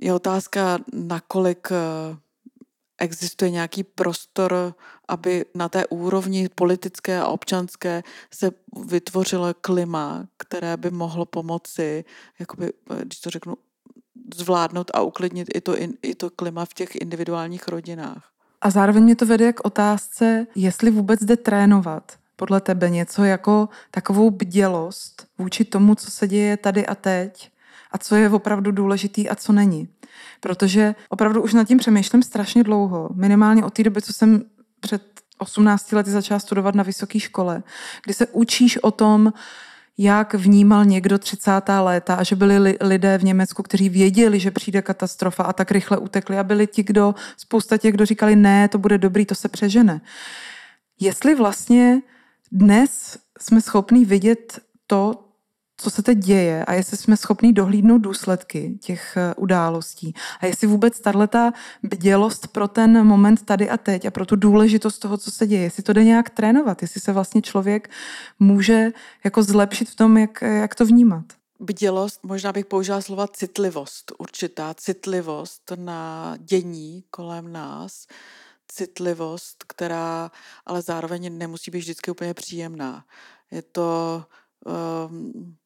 Je 0.00 0.14
otázka, 0.14 0.78
nakolik 0.92 1.68
eh, 1.72 2.16
existuje 3.00 3.50
nějaký 3.50 3.82
prostor, 3.82 4.74
aby 5.08 5.44
na 5.54 5.68
té 5.68 5.86
úrovni 5.86 6.48
politické 6.54 7.20
a 7.20 7.26
občanské 7.26 8.02
se 8.34 8.50
vytvořilo 8.86 9.54
klima, 9.60 10.26
které 10.36 10.76
by 10.76 10.90
mohlo 10.90 11.26
pomoci, 11.26 12.04
jakoby, 12.38 12.72
když 13.02 13.20
to 13.20 13.30
řeknu, 13.30 13.54
zvládnout 14.34 14.90
a 14.94 15.02
uklidnit 15.02 15.48
i 15.54 15.60
to, 15.60 15.74
i 16.02 16.14
to 16.14 16.30
klima 16.30 16.64
v 16.64 16.74
těch 16.74 16.96
individuálních 16.96 17.68
rodinách. 17.68 18.30
A 18.60 18.70
zároveň 18.70 19.02
mě 19.02 19.16
to 19.16 19.26
vede 19.26 19.52
k 19.52 19.64
otázce, 19.64 20.46
jestli 20.54 20.90
vůbec 20.90 21.20
jde 21.20 21.36
trénovat 21.36 22.12
podle 22.36 22.60
tebe 22.60 22.90
něco 22.90 23.24
jako 23.24 23.68
takovou 23.90 24.30
bdělost 24.30 25.26
vůči 25.38 25.64
tomu, 25.64 25.94
co 25.94 26.10
se 26.10 26.28
děje 26.28 26.56
tady 26.56 26.86
a 26.86 26.94
teď 26.94 27.50
a 27.92 27.98
co 27.98 28.14
je 28.14 28.30
opravdu 28.30 28.70
důležitý 28.70 29.28
a 29.28 29.34
co 29.34 29.52
není. 29.52 29.88
Protože 30.40 30.94
opravdu 31.08 31.42
už 31.42 31.54
nad 31.54 31.68
tím 31.68 31.78
přemýšlím 31.78 32.22
strašně 32.22 32.64
dlouho. 32.64 33.08
Minimálně 33.14 33.64
od 33.64 33.74
té 33.74 33.82
doby, 33.82 34.02
co 34.02 34.12
jsem 34.12 34.42
před 34.80 35.02
18 35.38 35.92
lety 35.92 36.10
začala 36.10 36.40
studovat 36.40 36.74
na 36.74 36.82
vysoké 36.82 37.20
škole, 37.20 37.62
kdy 38.04 38.14
se 38.14 38.26
učíš 38.26 38.78
o 38.78 38.90
tom, 38.90 39.32
jak 39.98 40.34
vnímal 40.34 40.84
někdo 40.84 41.18
30. 41.18 41.50
léta 41.80 42.14
a 42.14 42.22
že 42.22 42.36
byli 42.36 42.76
lidé 42.80 43.18
v 43.18 43.24
Německu, 43.24 43.62
kteří 43.62 43.88
věděli, 43.88 44.40
že 44.40 44.50
přijde 44.50 44.82
katastrofa 44.82 45.42
a 45.42 45.52
tak 45.52 45.70
rychle 45.70 45.98
utekli 45.98 46.38
a 46.38 46.44
byli 46.44 46.66
ti, 46.66 46.82
kdo, 46.82 47.14
spousta 47.36 47.78
těch, 47.78 47.94
kdo 47.94 48.06
říkali, 48.06 48.36
ne, 48.36 48.68
to 48.68 48.78
bude 48.78 48.98
dobrý, 48.98 49.26
to 49.26 49.34
se 49.34 49.48
přežene. 49.48 50.00
Jestli 51.00 51.34
vlastně 51.34 52.02
dnes 52.52 53.18
jsme 53.40 53.60
schopni 53.60 54.04
vidět 54.04 54.60
to, 54.86 55.29
co 55.80 55.90
se 55.90 56.02
teď 56.02 56.18
děje 56.18 56.64
a 56.64 56.72
jestli 56.72 56.96
jsme 56.96 57.16
schopni 57.16 57.52
dohlídnout 57.52 57.98
důsledky 57.98 58.78
těch 58.80 59.16
eh, 59.16 59.34
událostí 59.34 60.14
a 60.40 60.46
jestli 60.46 60.66
vůbec 60.66 61.00
tato 61.00 61.50
bdělost 61.82 62.46
pro 62.48 62.68
ten 62.68 63.06
moment 63.06 63.42
tady 63.42 63.70
a 63.70 63.76
teď 63.76 64.06
a 64.06 64.10
pro 64.10 64.26
tu 64.26 64.36
důležitost 64.36 64.98
toho, 64.98 65.16
co 65.16 65.30
se 65.30 65.46
děje, 65.46 65.62
jestli 65.62 65.82
to 65.82 65.92
jde 65.92 66.04
nějak 66.04 66.30
trénovat, 66.30 66.82
jestli 66.82 67.00
se 67.00 67.12
vlastně 67.12 67.42
člověk 67.42 67.90
může 68.38 68.90
jako 69.24 69.42
zlepšit 69.42 69.88
v 69.88 69.96
tom, 69.96 70.18
jak, 70.18 70.42
jak 70.42 70.74
to 70.74 70.86
vnímat. 70.86 71.24
Bdělost, 71.60 72.24
možná 72.24 72.52
bych 72.52 72.66
použila 72.66 73.00
slova 73.00 73.28
citlivost, 73.28 74.12
určitá 74.18 74.74
citlivost 74.74 75.72
na 75.76 76.34
dění 76.38 77.04
kolem 77.10 77.52
nás, 77.52 78.06
citlivost, 78.68 79.64
která 79.68 80.30
ale 80.66 80.82
zároveň 80.82 81.38
nemusí 81.38 81.70
být 81.70 81.78
vždycky 81.78 82.10
úplně 82.10 82.34
příjemná. 82.34 83.04
Je 83.50 83.62
to 83.62 84.24
um, 85.10 85.56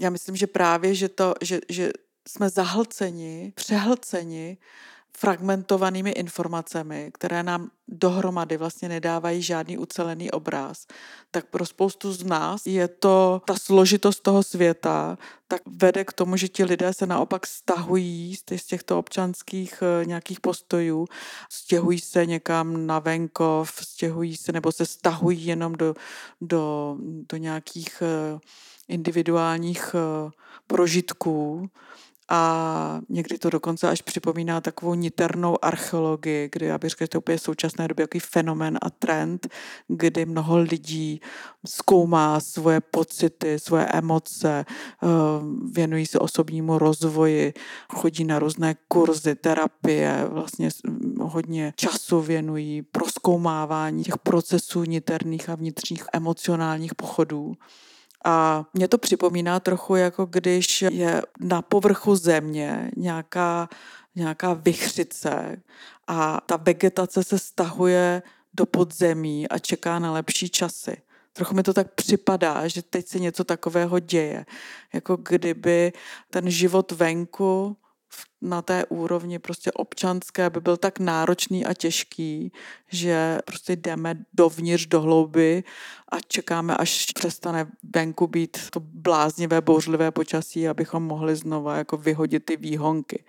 já 0.00 0.10
myslím, 0.10 0.36
že 0.36 0.46
právě, 0.46 0.94
že, 0.94 1.08
to, 1.08 1.34
že, 1.42 1.60
že 1.68 1.90
jsme 2.28 2.50
zahlceni, 2.50 3.52
přehlceni 3.56 4.58
fragmentovanými 5.16 6.10
informacemi, 6.10 7.10
které 7.14 7.42
nám 7.42 7.70
dohromady 7.88 8.56
vlastně 8.56 8.88
nedávají 8.88 9.42
žádný 9.42 9.78
ucelený 9.78 10.30
obraz, 10.30 10.86
tak 11.30 11.46
pro 11.46 11.66
spoustu 11.66 12.12
z 12.12 12.24
nás 12.24 12.66
je 12.66 12.88
to 12.88 13.42
ta 13.46 13.54
složitost 13.54 14.20
toho 14.20 14.42
světa, 14.42 15.18
tak 15.48 15.62
vede 15.66 16.04
k 16.04 16.12
tomu, 16.12 16.36
že 16.36 16.48
ti 16.48 16.64
lidé 16.64 16.92
se 16.92 17.06
naopak 17.06 17.46
stahují 17.46 18.36
z 18.56 18.64
těchto 18.64 18.98
občanských 18.98 19.82
eh, 19.82 20.06
nějakých 20.06 20.40
postojů, 20.40 21.06
stěhují 21.50 22.00
se 22.00 22.26
někam 22.26 22.86
na 22.86 22.98
venkov, 22.98 23.72
stěhují 23.82 24.36
se 24.36 24.52
nebo 24.52 24.72
se 24.72 24.86
stahují 24.86 25.46
jenom 25.46 25.72
do, 25.72 25.94
do, 26.40 26.96
do 27.28 27.36
nějakých 27.36 28.02
eh, 28.02 28.40
individuálních 28.90 29.94
eh, 29.94 30.30
prožitků 30.66 31.70
a 32.32 33.00
někdy 33.08 33.38
to 33.38 33.50
dokonce 33.50 33.88
až 33.88 34.02
připomíná 34.02 34.60
takovou 34.60 34.94
niternou 34.94 35.64
archeologii, 35.64 36.48
kdy 36.52 36.66
já 36.66 36.78
bych 36.78 36.90
řekla, 36.90 37.04
že 37.04 37.08
to 37.08 37.16
je 37.16 37.18
úplně 37.18 37.38
současné 37.38 37.88
době 37.88 38.02
jaký 38.02 38.18
fenomen 38.18 38.78
a 38.82 38.90
trend, 38.90 39.48
kdy 39.88 40.26
mnoho 40.26 40.58
lidí 40.58 41.20
zkoumá 41.66 42.40
svoje 42.40 42.80
pocity, 42.80 43.58
svoje 43.58 43.86
emoce, 43.86 44.64
eh, 44.66 45.06
věnují 45.72 46.06
se 46.06 46.18
osobnímu 46.18 46.78
rozvoji, 46.78 47.52
chodí 47.94 48.24
na 48.24 48.38
různé 48.38 48.76
kurzy, 48.88 49.34
terapie, 49.34 50.26
vlastně 50.28 50.68
hodně 51.20 51.72
času 51.76 52.20
věnují 52.20 52.82
proskoumávání 52.82 54.04
těch 54.04 54.18
procesů 54.18 54.84
niterných 54.84 55.48
a 55.48 55.54
vnitřních 55.54 56.04
emocionálních 56.12 56.94
pochodů. 56.94 57.56
A 58.24 58.64
mě 58.74 58.88
to 58.88 58.98
připomíná 58.98 59.60
trochu, 59.60 59.96
jako 59.96 60.26
když 60.26 60.82
je 60.82 61.22
na 61.40 61.62
povrchu 61.62 62.16
země 62.16 62.90
nějaká, 62.96 63.68
nějaká 64.14 64.52
vychřice 64.52 65.62
a 66.06 66.40
ta 66.40 66.56
vegetace 66.56 67.24
se 67.24 67.38
stahuje 67.38 68.22
do 68.54 68.66
podzemí 68.66 69.48
a 69.48 69.58
čeká 69.58 69.98
na 69.98 70.12
lepší 70.12 70.48
časy. 70.48 70.96
Trochu 71.32 71.54
mi 71.54 71.62
to 71.62 71.74
tak 71.74 71.94
připadá, 71.94 72.68
že 72.68 72.82
teď 72.82 73.06
se 73.06 73.18
něco 73.18 73.44
takového 73.44 73.98
děje. 73.98 74.46
Jako 74.94 75.16
kdyby 75.16 75.92
ten 76.30 76.50
život 76.50 76.92
venku 76.92 77.76
na 78.42 78.62
té 78.62 78.86
úrovni 78.86 79.38
prostě 79.38 79.72
občanské 79.72 80.50
by 80.50 80.60
byl 80.60 80.76
tak 80.76 80.98
náročný 80.98 81.66
a 81.66 81.74
těžký, 81.74 82.52
že 82.88 83.38
prostě 83.44 83.76
jdeme 83.76 84.14
dovnitř 84.32 84.86
do 84.86 85.00
hlouby 85.00 85.64
a 86.12 86.20
čekáme, 86.20 86.76
až 86.76 87.06
přestane 87.14 87.66
venku 87.94 88.26
být 88.26 88.58
to 88.70 88.80
bláznivé, 88.80 89.60
bouřlivé 89.60 90.10
počasí, 90.10 90.68
abychom 90.68 91.02
mohli 91.02 91.36
znova 91.36 91.76
jako 91.76 91.96
vyhodit 91.96 92.44
ty 92.44 92.56
výhonky. 92.56 93.24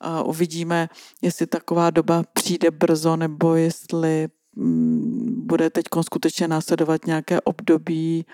A 0.00 0.22
uvidíme, 0.22 0.88
jestli 1.22 1.46
taková 1.46 1.90
doba 1.90 2.22
přijde 2.32 2.70
brzo, 2.70 3.16
nebo 3.16 3.54
jestli 3.54 4.28
mm, 4.56 5.46
bude 5.46 5.70
teď 5.70 5.84
skutečně 6.02 6.48
následovat 6.48 7.06
nějaké 7.06 7.40
období 7.40 8.26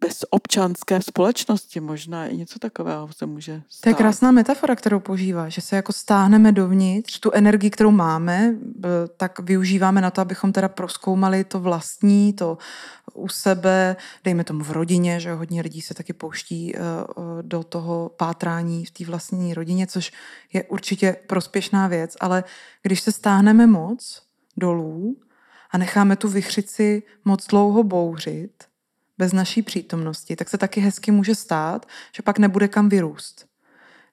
bez 0.00 0.24
občanské 0.30 1.02
společnosti 1.02 1.80
možná 1.80 2.26
i 2.26 2.36
něco 2.36 2.58
takového 2.58 3.08
se 3.16 3.26
může 3.26 3.62
stát. 3.68 3.82
To 3.82 3.88
je 3.88 3.94
krásná 3.94 4.30
metafora, 4.30 4.76
kterou 4.76 5.00
používá, 5.00 5.48
že 5.48 5.60
se 5.60 5.76
jako 5.76 5.92
stáhneme 5.92 6.52
dovnitř, 6.52 7.20
tu 7.20 7.30
energii, 7.32 7.70
kterou 7.70 7.90
máme, 7.90 8.54
tak 9.16 9.40
využíváme 9.40 10.00
na 10.00 10.10
to, 10.10 10.20
abychom 10.20 10.52
teda 10.52 10.68
proskoumali 10.68 11.44
to 11.44 11.60
vlastní, 11.60 12.32
to 12.32 12.58
u 13.14 13.28
sebe, 13.28 13.96
dejme 14.24 14.44
tomu 14.44 14.64
v 14.64 14.70
rodině, 14.70 15.20
že 15.20 15.32
hodně 15.32 15.62
lidí 15.62 15.80
se 15.80 15.94
taky 15.94 16.12
pouští 16.12 16.76
eh, 16.76 16.78
eh, 16.78 17.22
do 17.42 17.64
toho 17.64 18.10
pátrání 18.16 18.84
v 18.84 18.90
té 18.90 19.04
vlastní 19.04 19.54
rodině, 19.54 19.86
což 19.86 20.12
je 20.52 20.64
určitě 20.64 21.16
prospěšná 21.26 21.88
věc, 21.88 22.16
ale 22.20 22.44
když 22.82 23.00
se 23.00 23.12
stáhneme 23.12 23.66
moc 23.66 24.22
dolů 24.56 25.16
a 25.70 25.78
necháme 25.78 26.16
tu 26.16 26.28
vychřici 26.28 27.02
moc 27.24 27.46
dlouho 27.46 27.82
bouřit, 27.82 28.64
bez 29.18 29.32
naší 29.32 29.62
přítomnosti, 29.62 30.36
tak 30.36 30.48
se 30.48 30.58
taky 30.58 30.80
hezky 30.80 31.10
může 31.10 31.34
stát, 31.34 31.86
že 32.12 32.22
pak 32.22 32.38
nebude 32.38 32.68
kam 32.68 32.88
vyrůst. 32.88 33.46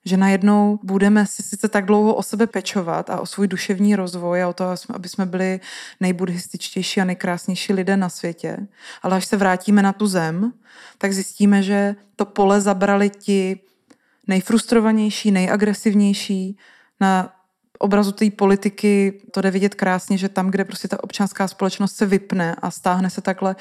Že 0.05 0.17
najednou 0.17 0.79
budeme 0.83 1.25
si 1.25 1.43
sice 1.43 1.67
tak 1.67 1.85
dlouho 1.85 2.15
o 2.15 2.23
sebe 2.23 2.47
pečovat 2.47 3.09
a 3.09 3.19
o 3.19 3.25
svůj 3.25 3.47
duševní 3.47 3.95
rozvoj 3.95 4.43
a 4.43 4.47
o 4.47 4.53
to, 4.53 4.75
aby 4.93 5.09
jsme 5.09 5.25
byli 5.25 5.59
nejbuddhističtější 5.99 7.01
a 7.01 7.05
nejkrásnější 7.05 7.73
lidé 7.73 7.97
na 7.97 8.09
světě, 8.09 8.67
ale 9.01 9.17
až 9.17 9.25
se 9.25 9.37
vrátíme 9.37 9.81
na 9.81 9.93
tu 9.93 10.07
zem, 10.07 10.53
tak 10.97 11.13
zjistíme, 11.13 11.63
že 11.63 11.95
to 12.15 12.25
pole 12.25 12.61
zabrali 12.61 13.09
ti 13.09 13.59
nejfrustrovanější, 14.27 15.31
nejagresivnější 15.31 16.57
na 16.99 17.33
obrazu 17.83 18.11
té 18.11 18.31
politiky 18.31 19.21
to 19.31 19.41
jde 19.41 19.51
vidět 19.51 19.75
krásně, 19.75 20.17
že 20.17 20.29
tam, 20.29 20.51
kde 20.51 20.65
prostě 20.65 20.87
ta 20.87 21.03
občanská 21.03 21.47
společnost 21.47 21.95
se 21.95 22.05
vypne 22.05 22.55
a 22.61 22.71
stáhne 22.71 23.09
se 23.09 23.21
takhle 23.21 23.55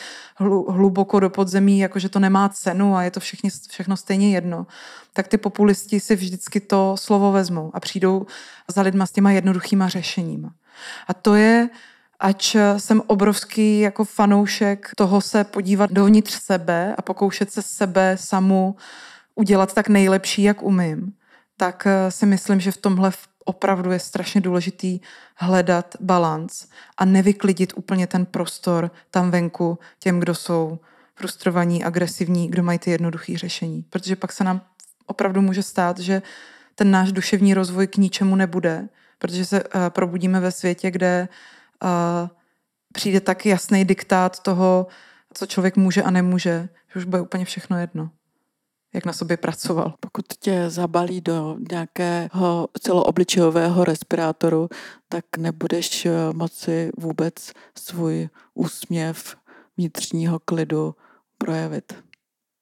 hluboko 0.68 1.20
do 1.20 1.30
podzemí, 1.30 1.78
jakože 1.78 2.08
to 2.08 2.18
nemá 2.18 2.48
cenu 2.48 2.96
a 2.96 3.02
je 3.02 3.10
to 3.10 3.20
všechny, 3.20 3.50
všechno 3.70 3.96
stejně 3.96 4.30
jedno, 4.30 4.66
tak 5.12 5.28
ty 5.28 5.38
populisti 5.38 6.00
si 6.00 6.16
vždycky 6.16 6.60
to 6.60 6.96
slovo 6.98 7.32
vezmou 7.32 7.70
a 7.74 7.80
přijdou 7.80 8.26
za 8.68 8.82
lidma 8.82 9.06
s 9.06 9.12
těma 9.12 9.30
jednoduchýma 9.30 9.88
řešeníma. 9.88 10.52
A 11.08 11.14
to 11.14 11.34
je, 11.34 11.68
ač 12.20 12.56
jsem 12.76 13.02
obrovský 13.06 13.80
jako 13.80 14.04
fanoušek 14.04 14.90
toho 14.96 15.20
se 15.20 15.44
podívat 15.44 15.90
dovnitř 15.90 16.32
sebe 16.42 16.94
a 16.98 17.02
pokoušet 17.02 17.52
se 17.52 17.62
sebe 17.62 18.16
samu 18.20 18.76
udělat 19.34 19.74
tak 19.74 19.88
nejlepší, 19.88 20.42
jak 20.42 20.62
umím, 20.62 21.12
tak 21.56 21.86
si 22.08 22.26
myslím, 22.26 22.60
že 22.60 22.72
v 22.72 22.76
tomhle 22.76 23.10
opravdu 23.44 23.90
je 23.90 23.98
strašně 23.98 24.40
důležitý 24.40 25.00
hledat 25.36 25.94
balans 26.00 26.66
a 26.98 27.04
nevyklidit 27.04 27.72
úplně 27.76 28.06
ten 28.06 28.26
prostor 28.26 28.90
tam 29.10 29.30
venku 29.30 29.78
těm, 29.98 30.20
kdo 30.20 30.34
jsou 30.34 30.78
frustrovaní, 31.14 31.84
agresivní, 31.84 32.48
kdo 32.48 32.62
mají 32.62 32.78
ty 32.78 32.90
jednoduché 32.90 33.38
řešení. 33.38 33.84
Protože 33.90 34.16
pak 34.16 34.32
se 34.32 34.44
nám 34.44 34.60
opravdu 35.06 35.40
může 35.40 35.62
stát, 35.62 35.98
že 35.98 36.22
ten 36.74 36.90
náš 36.90 37.12
duševní 37.12 37.54
rozvoj 37.54 37.86
k 37.86 37.96
ničemu 37.96 38.36
nebude, 38.36 38.88
protože 39.18 39.44
se 39.44 39.64
uh, 39.64 39.70
probudíme 39.88 40.40
ve 40.40 40.52
světě, 40.52 40.90
kde 40.90 41.28
uh, 41.82 41.88
přijde 42.92 43.20
tak 43.20 43.46
jasný 43.46 43.84
diktát 43.84 44.40
toho, 44.40 44.86
co 45.34 45.46
člověk 45.46 45.76
může 45.76 46.02
a 46.02 46.10
nemůže, 46.10 46.68
že 46.92 46.98
už 46.98 47.04
bude 47.04 47.22
úplně 47.22 47.44
všechno 47.44 47.78
jedno 47.78 48.10
jak 48.92 49.04
na 49.04 49.12
sobě 49.12 49.36
pracoval. 49.36 49.94
Pokud 50.00 50.26
tě 50.40 50.70
zabalí 50.70 51.20
do 51.20 51.56
nějakého 51.70 52.68
celoobličejového 52.80 53.84
respirátoru, 53.84 54.68
tak 55.08 55.24
nebudeš 55.36 56.06
eh, 56.06 56.12
moci 56.32 56.90
vůbec 56.98 57.52
svůj 57.78 58.28
úsměv 58.54 59.36
vnitřního 59.76 60.38
klidu 60.38 60.94
projevit. 61.38 61.94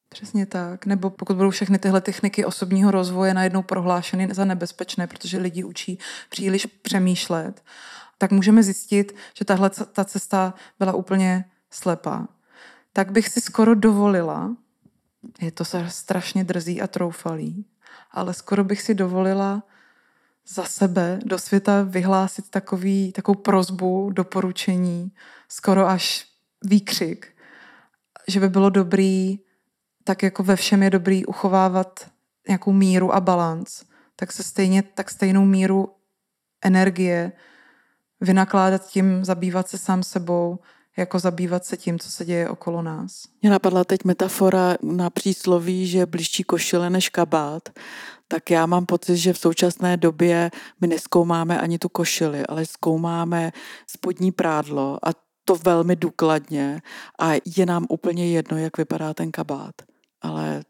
Přesně 0.09 0.45
tak. 0.45 0.85
Nebo 0.85 1.09
pokud 1.09 1.35
budou 1.35 1.49
všechny 1.49 1.79
tyhle 1.79 2.01
techniky 2.01 2.45
osobního 2.45 2.91
rozvoje 2.91 3.33
najednou 3.33 3.61
prohlášeny 3.61 4.27
za 4.31 4.45
nebezpečné, 4.45 5.07
protože 5.07 5.37
lidi 5.37 5.63
učí 5.63 5.99
příliš 6.29 6.65
přemýšlet, 6.65 7.63
tak 8.17 8.31
můžeme 8.31 8.63
zjistit, 8.63 9.15
že 9.33 9.45
tahle 9.45 9.69
ta 9.69 10.05
cesta 10.05 10.53
byla 10.79 10.93
úplně 10.93 11.45
slepá. 11.69 12.27
Tak 12.93 13.11
bych 13.11 13.29
si 13.29 13.41
skoro 13.41 13.75
dovolila 13.75 14.55
je 15.41 15.51
to 15.51 15.63
strašně 15.87 16.43
drzý 16.43 16.81
a 16.81 16.87
troufalý, 16.87 17.65
ale 18.11 18.33
skoro 18.33 18.63
bych 18.63 18.81
si 18.81 18.93
dovolila 18.93 19.63
za 20.47 20.63
sebe 20.63 21.19
do 21.25 21.39
světa 21.39 21.83
vyhlásit 21.83 22.49
takový, 22.49 23.11
takovou 23.11 23.35
prozbu, 23.35 24.09
doporučení, 24.13 25.11
skoro 25.49 25.87
až 25.87 26.27
výkřik, 26.63 27.35
že 28.27 28.39
by 28.39 28.49
bylo 28.49 28.69
dobrý, 28.69 29.39
tak 30.03 30.23
jako 30.23 30.43
ve 30.43 30.55
všem 30.55 30.83
je 30.83 30.89
dobrý 30.89 31.25
uchovávat 31.25 32.11
nějakou 32.47 32.73
míru 32.73 33.13
a 33.13 33.21
balans, 33.21 33.83
tak 34.15 34.31
se 34.31 34.43
stejně, 34.43 34.83
tak 34.83 35.09
stejnou 35.09 35.45
míru 35.45 35.95
energie 36.61 37.31
vynakládat 38.21 38.87
tím, 38.87 39.25
zabývat 39.25 39.69
se 39.69 39.77
sám 39.77 40.03
sebou, 40.03 40.59
jako 40.97 41.19
zabývat 41.19 41.65
se 41.65 41.77
tím, 41.77 41.99
co 41.99 42.11
se 42.11 42.25
děje 42.25 42.49
okolo 42.49 42.81
nás. 42.81 43.23
Mě 43.41 43.49
napadla 43.49 43.83
teď 43.83 44.03
metafora 44.03 44.77
na 44.81 45.09
přísloví, 45.09 45.87
že 45.87 46.05
blížší 46.05 46.43
košile 46.43 46.89
než 46.89 47.09
kabát. 47.09 47.69
Tak 48.27 48.51
já 48.51 48.65
mám 48.65 48.85
pocit, 48.85 49.17
že 49.17 49.33
v 49.33 49.37
současné 49.37 49.97
době 49.97 50.51
my 50.81 50.87
neskoumáme 50.87 51.61
ani 51.61 51.79
tu 51.79 51.89
košili, 51.89 52.45
ale 52.45 52.65
zkoumáme 52.65 53.51
spodní 53.87 54.31
prádlo 54.31 54.99
a 55.07 55.09
to 55.45 55.55
velmi 55.55 55.95
důkladně 55.95 56.81
a 57.19 57.31
je 57.57 57.65
nám 57.65 57.85
úplně 57.89 58.31
jedno, 58.31 58.57
jak 58.57 58.77
vypadá 58.77 59.13
ten 59.13 59.31
kabát. 59.31 59.75
Ale 60.21 60.63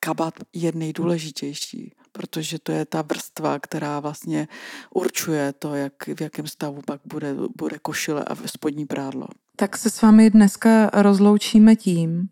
kabát 0.00 0.34
je 0.52 0.72
nejdůležitější 0.74 1.94
protože 2.12 2.58
to 2.58 2.72
je 2.72 2.84
ta 2.84 3.02
vrstva, 3.02 3.58
která 3.58 4.00
vlastně 4.00 4.48
určuje 4.94 5.52
to, 5.52 5.74
jak, 5.74 5.92
v 6.16 6.20
jakém 6.20 6.46
stavu 6.46 6.82
pak 6.86 7.00
bude, 7.04 7.34
bude 7.56 7.78
košile 7.78 8.24
a 8.24 8.36
spodní 8.46 8.86
prádlo. 8.86 9.26
Tak 9.56 9.76
se 9.76 9.90
s 9.90 10.02
vámi 10.02 10.30
dneska 10.30 10.90
rozloučíme 10.92 11.76
tím, 11.76 12.28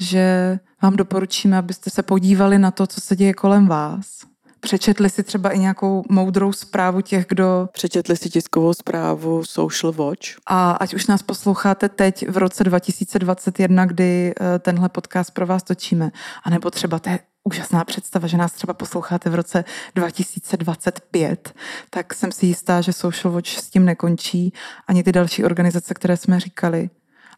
že 0.00 0.58
vám 0.82 0.96
doporučíme, 0.96 1.58
abyste 1.58 1.90
se 1.90 2.02
podívali 2.02 2.58
na 2.58 2.70
to, 2.70 2.86
co 2.86 3.00
se 3.00 3.16
děje 3.16 3.34
kolem 3.34 3.66
vás. 3.66 4.28
Přečetli 4.60 5.10
si 5.10 5.22
třeba 5.22 5.50
i 5.50 5.58
nějakou 5.58 6.04
moudrou 6.08 6.52
zprávu 6.52 7.00
těch, 7.00 7.26
kdo... 7.28 7.68
Přečetli 7.72 8.16
si 8.16 8.30
tiskovou 8.30 8.74
zprávu 8.74 9.44
Social 9.44 9.92
Watch. 9.92 10.26
A 10.46 10.70
ať 10.70 10.94
už 10.94 11.06
nás 11.06 11.22
posloucháte 11.22 11.88
teď 11.88 12.28
v 12.28 12.36
roce 12.36 12.64
2021, 12.64 13.86
kdy 13.86 14.34
eh, 14.40 14.58
tenhle 14.58 14.88
podcast 14.88 15.30
pro 15.30 15.46
vás 15.46 15.62
točíme, 15.62 16.10
anebo 16.44 16.70
třeba 16.70 16.98
to 16.98 17.10
je 17.10 17.18
úžasná 17.48 17.84
představa, 17.84 18.28
že 18.28 18.36
nás 18.36 18.52
třeba 18.52 18.74
posloucháte 18.74 19.30
v 19.30 19.34
roce 19.34 19.64
2025, 19.94 21.54
tak 21.90 22.14
jsem 22.14 22.32
si 22.32 22.46
jistá, 22.46 22.80
že 22.80 22.92
Social 22.92 23.34
Watch 23.34 23.48
s 23.48 23.70
tím 23.70 23.84
nekončí, 23.84 24.52
ani 24.86 25.02
ty 25.02 25.12
další 25.12 25.44
organizace, 25.44 25.94
které 25.94 26.16
jsme 26.16 26.40
říkali, 26.40 26.90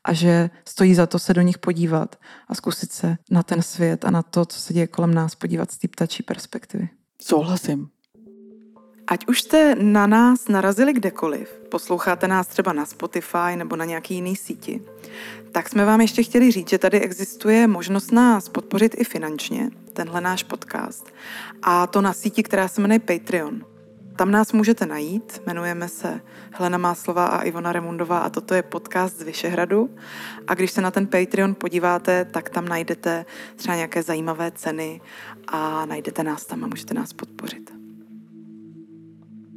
a 0.04 0.12
že 0.12 0.50
stojí 0.68 0.94
za 0.94 1.06
to 1.06 1.18
se 1.18 1.34
do 1.34 1.40
nich 1.40 1.58
podívat 1.58 2.16
a 2.48 2.54
zkusit 2.54 2.92
se 2.92 3.16
na 3.30 3.42
ten 3.42 3.62
svět 3.62 4.04
a 4.04 4.10
na 4.10 4.22
to, 4.22 4.44
co 4.44 4.60
se 4.60 4.72
děje 4.74 4.86
kolem 4.86 5.14
nás, 5.14 5.34
podívat 5.34 5.70
z 5.70 5.78
té 5.78 5.88
ptačí 5.88 6.22
perspektivy. 6.22 6.88
Souhlasím. 7.22 7.88
Ať 9.06 9.26
už 9.26 9.42
jste 9.42 9.74
na 9.74 10.06
nás 10.06 10.48
narazili 10.48 10.92
kdekoliv, 10.92 11.60
posloucháte 11.70 12.28
nás 12.28 12.46
třeba 12.46 12.72
na 12.72 12.86
Spotify 12.86 13.56
nebo 13.56 13.76
na 13.76 13.84
nějaký 13.84 14.14
jiný 14.14 14.36
síti, 14.36 14.82
tak 15.52 15.68
jsme 15.68 15.84
vám 15.84 16.00
ještě 16.00 16.22
chtěli 16.22 16.50
říct, 16.50 16.70
že 16.70 16.78
tady 16.78 17.00
existuje 17.00 17.66
možnost 17.66 18.12
nás 18.12 18.48
podpořit 18.48 18.94
i 18.98 19.04
finančně, 19.04 19.70
tenhle 19.92 20.20
náš 20.20 20.42
podcast. 20.42 21.12
A 21.62 21.86
to 21.86 22.00
na 22.00 22.12
síti, 22.12 22.42
která 22.42 22.68
se 22.68 22.80
jmenuje 22.80 22.98
Patreon. 22.98 23.64
Tam 24.16 24.30
nás 24.30 24.52
můžete 24.52 24.86
najít, 24.86 25.42
jmenujeme 25.46 25.88
se 25.88 26.20
Helena 26.52 26.78
Máslová 26.78 27.26
a 27.26 27.42
Ivona 27.42 27.72
Remundová 27.72 28.18
a 28.18 28.30
toto 28.30 28.54
je 28.54 28.62
podcast 28.62 29.16
z 29.16 29.22
Vyšehradu. 29.22 29.96
A 30.46 30.54
když 30.54 30.70
se 30.70 30.80
na 30.80 30.90
ten 30.90 31.06
Patreon 31.06 31.54
podíváte, 31.54 32.24
tak 32.24 32.50
tam 32.50 32.68
najdete 32.68 33.24
třeba 33.56 33.74
nějaké 33.74 34.02
zajímavé 34.02 34.50
ceny 34.50 35.00
a 35.48 35.86
najdete 35.86 36.22
nás 36.22 36.46
tam 36.46 36.64
a 36.64 36.66
můžete 36.66 36.94
nás 36.94 37.12
podpořit. 37.12 37.70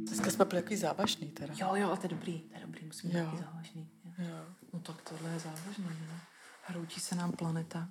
Dneska 0.06 0.30
jsme 0.30 0.44
byli 0.44 0.62
takový 0.62 0.76
závažný 0.76 1.26
teda. 1.26 1.54
Jo, 1.56 1.68
jo, 1.74 1.96
to 1.96 2.02
je 2.02 2.08
dobrý, 2.08 2.40
to 2.40 2.54
je 2.54 2.60
dobrý, 2.66 2.86
musíme 2.86 3.12
být 3.12 3.38
závažný. 3.38 3.88
Jo. 4.18 4.24
jo. 4.28 4.44
No 4.72 4.80
tak 4.80 4.96
tohle 5.02 5.30
je 5.30 5.38
závažný, 5.38 5.84
ne? 5.84 6.20
Hroutí 6.66 7.00
se 7.00 7.14
nám 7.14 7.32
planeta. 7.32 7.88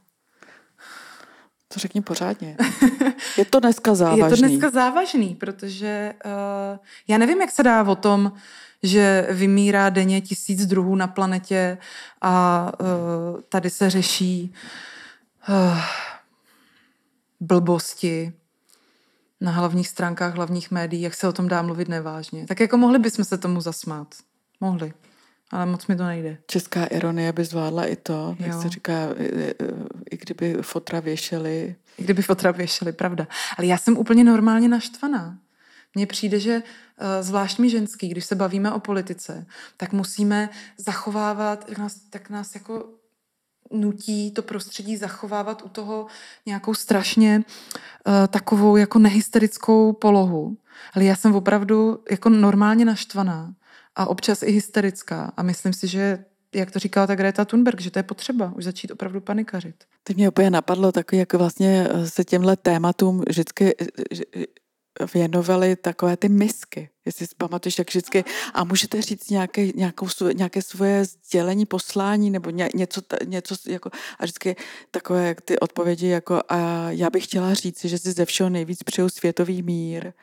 To 1.73 1.79
řekni 1.79 2.01
pořádně. 2.01 2.57
Je 3.37 3.45
to 3.45 3.59
dneska 3.59 3.95
závažný. 3.95 4.23
Je 4.23 4.29
to 4.29 4.35
dneska 4.35 4.69
závažný, 4.69 5.35
protože 5.35 6.13
uh, 6.25 6.31
já 7.07 7.17
nevím, 7.17 7.41
jak 7.41 7.51
se 7.51 7.63
dá 7.63 7.83
o 7.83 7.95
tom, 7.95 8.31
že 8.83 9.27
vymírá 9.31 9.89
denně 9.89 10.21
tisíc 10.21 10.65
druhů 10.65 10.95
na 10.95 11.07
planetě 11.07 11.77
a 12.21 12.71
uh, 12.79 13.41
tady 13.49 13.69
se 13.69 13.89
řeší 13.89 14.53
uh, 15.49 15.77
blbosti 17.39 18.33
na 19.41 19.51
hlavních 19.51 19.87
stránkách 19.87 20.35
hlavních 20.35 20.71
médií, 20.71 21.01
jak 21.01 21.13
se 21.13 21.27
o 21.27 21.33
tom 21.33 21.47
dá 21.47 21.61
mluvit 21.61 21.87
nevážně. 21.87 22.45
Tak 22.45 22.59
jako 22.59 22.77
mohli 22.77 22.99
bychom 22.99 23.25
se 23.25 23.37
tomu 23.37 23.61
zasmát. 23.61 24.07
Mohli. 24.61 24.93
Ale 25.53 25.65
moc 25.65 25.87
mi 25.87 25.95
to 25.95 26.05
nejde. 26.05 26.37
Česká 26.47 26.85
ironie 26.85 27.33
by 27.33 27.45
zvládla 27.45 27.85
i 27.85 27.95
to, 27.95 28.35
jak 28.39 28.61
se 28.61 28.69
říká, 28.69 28.93
i, 29.19 29.53
i 30.11 30.17
kdyby 30.17 30.53
fotra 30.61 30.99
věšeli. 30.99 31.75
I 31.97 32.03
kdyby 32.03 32.21
fotra 32.21 32.51
věšeli, 32.51 32.91
pravda. 32.91 33.27
Ale 33.57 33.67
já 33.67 33.77
jsem 33.77 33.97
úplně 33.97 34.23
normálně 34.23 34.67
naštvaná. 34.67 35.37
Mně 35.95 36.07
přijde, 36.07 36.39
že 36.39 36.61
eh, 36.97 37.23
zvlášť 37.23 37.59
my 37.59 37.69
ženský, 37.69 38.07
když 38.07 38.25
se 38.25 38.35
bavíme 38.35 38.71
o 38.71 38.79
politice, 38.79 39.45
tak 39.77 39.93
musíme 39.93 40.49
zachovávat, 40.77 41.65
tak 41.65 41.77
nás, 41.77 41.95
tak 42.09 42.29
nás 42.29 42.55
jako 42.55 42.85
nutí 43.71 44.31
to 44.31 44.41
prostředí 44.41 44.97
zachovávat 44.97 45.61
u 45.65 45.69
toho 45.69 46.07
nějakou 46.45 46.73
strašně 46.73 47.43
uh, 48.07 48.13
takovou 48.27 48.77
jako 48.77 48.99
nehysterickou 48.99 49.93
polohu. 49.93 50.57
Ale 50.93 51.05
já 51.05 51.15
jsem 51.15 51.35
opravdu 51.35 52.03
jako 52.11 52.29
normálně 52.29 52.85
naštvaná 52.85 53.53
a 53.95 54.05
občas 54.05 54.43
i 54.43 54.51
hysterická 54.51 55.33
a 55.37 55.43
myslím 55.43 55.73
si, 55.73 55.87
že 55.87 56.25
jak 56.55 56.71
to 56.71 56.79
říkala 56.79 57.07
ta 57.07 57.15
Greta 57.15 57.45
Thunberg, 57.45 57.81
že 57.81 57.91
to 57.91 57.99
je 57.99 58.03
potřeba 58.03 58.53
už 58.55 58.63
začít 58.63 58.91
opravdu 58.91 59.21
panikařit. 59.21 59.75
Teď 60.03 60.17
mě 60.17 60.29
úplně 60.29 60.49
napadlo 60.49 60.91
takový, 60.91 61.19
jak 61.19 61.33
vlastně 61.33 61.87
se 62.05 62.23
těmhle 62.23 62.57
tématům 62.57 63.23
vždycky 63.29 63.75
věnovali 65.13 65.75
takové 65.75 66.17
ty 66.17 66.29
misky, 66.29 66.89
jestli 67.05 67.27
si 67.27 67.35
pamatuješ, 67.37 67.77
jak 67.77 67.89
vždycky, 67.89 68.23
a 68.53 68.63
můžete 68.63 69.01
říct 69.01 69.29
nějaké, 69.29 69.67
nějakou, 69.67 70.07
nějaké 70.33 70.61
svoje 70.61 71.05
sdělení, 71.05 71.65
poslání, 71.65 72.29
nebo 72.29 72.49
ně, 72.49 72.69
něco, 72.75 73.01
něco 73.25 73.55
jako, 73.67 73.89
a 74.19 74.23
vždycky 74.23 74.55
takové 74.91 75.35
ty 75.45 75.59
odpovědi, 75.59 76.07
jako 76.07 76.41
a 76.49 76.91
já 76.91 77.09
bych 77.09 77.23
chtěla 77.23 77.53
říct, 77.53 77.85
že 77.85 77.97
si 77.97 78.11
ze 78.11 78.25
všeho 78.25 78.49
nejvíc 78.49 78.83
přeju 78.83 79.09
světový 79.09 79.63
mír. 79.63 80.13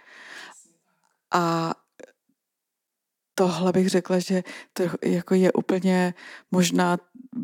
A 1.33 1.75
tohle 3.41 3.73
bych 3.73 3.89
řekla, 3.89 4.19
že 4.19 4.45
to 4.73 4.83
jako 5.03 5.35
je 5.35 5.53
úplně 5.53 6.15
možná 6.51 6.99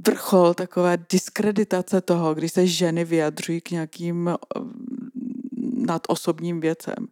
vrchol 0.06 0.54
takové 0.54 0.98
diskreditace 1.10 2.00
toho, 2.00 2.34
když 2.34 2.52
se 2.52 2.66
ženy 2.66 3.04
vyjadřují 3.04 3.60
k 3.60 3.70
nějakým 3.70 4.30
nad 5.72 6.02
osobním 6.08 6.60
věcem. 6.60 7.08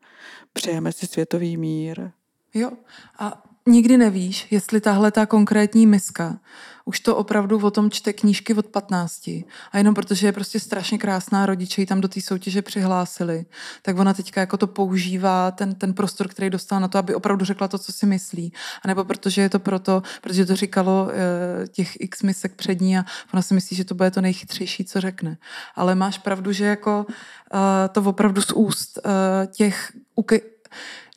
Přejeme 0.53 0.93
si 0.93 1.07
světový 1.07 1.57
mír. 1.57 2.11
Jo, 2.55 2.71
a 3.19 3.43
nikdy 3.69 3.97
nevíš, 3.97 4.47
jestli 4.51 4.81
tahle 4.81 5.11
ta 5.11 5.27
konkrétní 5.27 5.87
miska 5.87 6.39
už 6.85 7.01
to 7.01 7.17
opravdu 7.17 7.59
o 7.59 7.71
tom 7.71 7.91
čte 7.91 8.13
knížky 8.13 8.55
od 8.55 8.67
15 8.67 9.29
a 9.73 9.79
jenom 9.79 9.95
protože 9.95 10.27
je 10.27 10.33
prostě 10.33 10.61
strašně 10.61 10.99
krásná, 10.99 11.47
rodiče 11.47 11.83
ji 11.83 11.87
tam 11.87 12.01
do 12.01 12.09
té 12.09 12.21
soutěže 12.21 12.63
přihlásili, 12.63 13.47
tak 13.83 13.99
ona 13.99 14.15
teďka 14.15 14.41
jako 14.41 14.57
to 14.57 14.67
používá, 14.67 15.51
ten, 15.51 15.75
ten 15.75 15.95
prostor, 15.95 16.29
který 16.29 16.51
dostala 16.51 16.81
na 16.81 16.89
to, 16.89 16.99
aby 16.99 17.15
opravdu 17.15 17.45
řekla 17.45 17.69
to, 17.69 17.79
co 17.79 17.93
si 17.93 18.07
myslí. 18.07 18.53
A 18.83 18.89
nebo 18.89 19.05
protože 19.05 19.43
je 19.43 19.49
to 19.49 19.59
proto, 19.59 20.03
protože 20.21 20.47
to 20.47 20.57
říkalo 20.57 21.11
e, 21.11 21.69
těch 21.69 22.01
x 22.01 22.23
misek 22.23 22.55
před 22.55 22.81
ní 22.81 22.99
a 22.99 23.05
ona 23.33 23.43
si 23.43 23.55
myslí, 23.55 23.77
že 23.77 23.85
to 23.85 23.95
bude 23.95 24.11
to 24.11 24.21
nejchytřejší, 24.21 24.85
co 24.85 25.01
řekne. 25.01 25.37
Ale 25.75 25.95
máš 25.95 26.19
pravdu, 26.19 26.53
že 26.53 26.65
jako 26.65 27.07
e, 27.09 27.89
to 27.89 28.03
opravdu 28.03 28.43
z 28.43 28.53
úst 28.53 28.99
e, 28.99 29.47
těch 29.47 29.93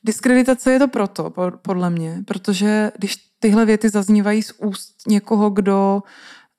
Diskreditace 0.08 0.72
je 0.72 0.80
to 0.80 0.88
proto, 0.88 1.34
podle 1.62 1.90
mě, 1.90 2.24
protože 2.26 2.92
když 2.98 3.16
tyhle 3.40 3.66
věty 3.66 3.90
zaznívají 3.90 4.44
z 4.44 4.54
úst 4.58 4.96
někoho, 5.08 5.50
kdo 5.50 6.04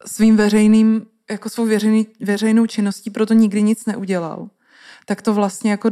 svým 0.06 0.36
veřejným, 0.36 1.06
jako 1.30 1.48
svou 1.48 1.66
veřejný, 1.66 2.06
veřejnou 2.20 2.66
činností 2.66 3.10
proto 3.10 3.34
nikdy 3.34 3.62
nic 3.62 3.86
neudělal, 3.86 4.48
tak 5.06 5.22
to 5.22 5.34
vlastně 5.34 5.70
jako 5.70 5.90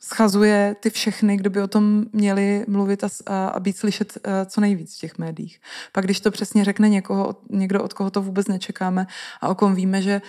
schazuje 0.00 0.76
ty 0.80 0.90
všechny, 0.90 1.36
kdo 1.36 1.50
by 1.50 1.62
o 1.62 1.68
tom 1.68 2.04
měli 2.12 2.64
mluvit 2.68 3.04
a, 3.04 3.08
a, 3.26 3.60
být 3.60 3.76
slyšet 3.76 4.18
a, 4.24 4.44
co 4.44 4.60
nejvíc 4.60 4.96
v 4.96 5.00
těch 5.00 5.18
médiích. 5.18 5.60
Pak 5.92 6.04
když 6.04 6.20
to 6.20 6.30
přesně 6.30 6.64
řekne 6.64 6.88
někoho, 6.88 7.36
někdo, 7.50 7.82
od 7.82 7.92
koho 7.92 8.10
to 8.10 8.22
vůbec 8.22 8.48
nečekáme 8.48 9.06
a 9.40 9.48
o 9.48 9.54
kom 9.54 9.74
víme, 9.74 10.02
že 10.02 10.20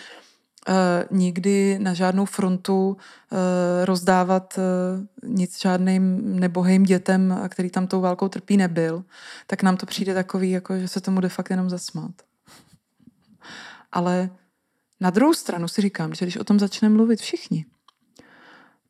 nikdy 1.12 1.80
na 1.80 1.94
žádnou 1.94 2.26
frontu 2.26 2.90
uh, 2.90 3.38
rozdávat 3.86 4.58
uh, 4.58 5.30
nic 5.30 5.62
žádným 5.62 6.22
nebohým 6.40 6.84
dětem, 6.84 7.40
který 7.50 7.70
tam 7.70 7.88
tou 7.88 8.02
válkou 8.02 8.28
trpí, 8.30 8.58
nebyl, 8.58 9.04
tak 9.48 9.64
nám 9.64 9.78
to 9.78 9.86
přijde 9.86 10.14
takový, 10.14 10.52
jako, 10.52 10.78
že 10.78 10.88
se 10.88 11.02
tomu 11.02 11.22
de 11.22 11.30
facto 11.30 11.54
jenom 11.54 11.70
zasmát. 11.70 12.12
Ale 13.92 14.30
na 15.00 15.10
druhou 15.10 15.34
stranu 15.34 15.68
si 15.68 15.82
říkám, 15.82 16.14
že 16.14 16.26
když 16.26 16.38
o 16.38 16.44
tom 16.44 16.60
začneme 16.60 16.96
mluvit 16.96 17.20
všichni, 17.20 17.66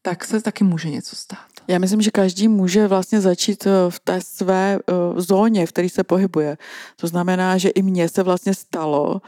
tak 0.01 0.25
se 0.25 0.41
taky 0.41 0.63
může 0.63 0.89
něco 0.89 1.15
stát. 1.15 1.47
Já 1.67 1.79
myslím, 1.79 2.01
že 2.01 2.11
každý 2.11 2.47
může 2.47 2.87
vlastně 2.87 3.21
začít 3.21 3.67
v 3.89 3.99
té 3.99 4.21
své 4.21 4.79
zóně, 5.15 5.65
v 5.65 5.69
které 5.69 5.89
se 5.89 6.03
pohybuje. 6.03 6.57
To 6.95 7.07
znamená, 7.07 7.57
že 7.57 7.69
i 7.69 7.81
mně 7.81 8.09
se 8.09 8.23
vlastně 8.23 8.53
stalo, 8.53 9.21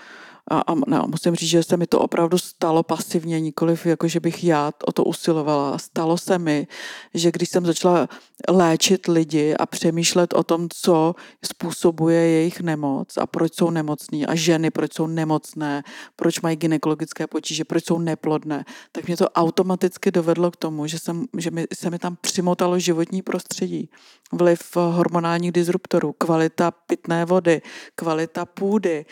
a, 0.52 0.60
a 0.60 0.76
ne, 0.88 1.02
musím 1.08 1.36
říct, 1.36 1.50
že 1.50 1.64
se 1.64 1.78
mi 1.78 1.88
to 1.88 2.00
opravdu 2.00 2.38
stalo 2.38 2.84
pasivně, 2.84 3.40
nikoliv 3.40 3.86
jako, 3.86 4.08
že 4.08 4.20
bych 4.20 4.44
já 4.44 4.72
o 4.86 4.92
to 4.92 5.04
usilovala. 5.04 5.78
Stalo 5.78 6.18
se 6.18 6.40
mi, 6.40 6.68
že 7.14 7.32
když 7.32 7.50
jsem 7.50 7.66
začala 7.66 8.10
léčit 8.50 9.08
lidi 9.08 9.56
a 9.56 9.66
přemýšlet 9.66 10.34
o 10.34 10.44
tom, 10.44 10.68
co 10.74 11.16
způsobuje 11.46 12.20
jejich 12.22 12.62
nemoc 12.62 13.18
a 13.18 13.28
proč 13.28 13.56
jsou 13.56 13.70
nemocní 13.70 14.26
a 14.26 14.36
ženy, 14.36 14.72
proč 14.72 14.94
jsou 14.94 15.08
nemocné, 15.08 15.84
proč 16.16 16.42
mají 16.42 16.56
gynekologické 16.56 17.28
potíže, 17.28 17.66
proč 17.66 17.86
jsou 17.86 18.00
neplodné, 18.00 18.66
tak 18.92 19.08
mě 19.08 19.18
to 19.18 19.30
automaticky 19.30 20.12
dovedlo 20.12 20.52
k 20.52 20.56
tomu, 20.56 20.88
že, 20.88 21.00
jsem, 21.00 21.26
že 21.38 21.52
mi, 21.52 21.66
se 21.74 21.90
mi 21.90 22.00
tam 22.00 22.18
přimotalo 22.22 22.80
životní 22.80 23.22
prostředí, 23.22 23.90
vliv 24.34 24.76
hormonálních 24.76 25.52
disruptorů, 25.52 26.14
kvalita 26.14 26.72
pitné 26.72 27.26
vody, 27.26 27.62
kvalita 27.96 28.46
půdy, 28.46 29.06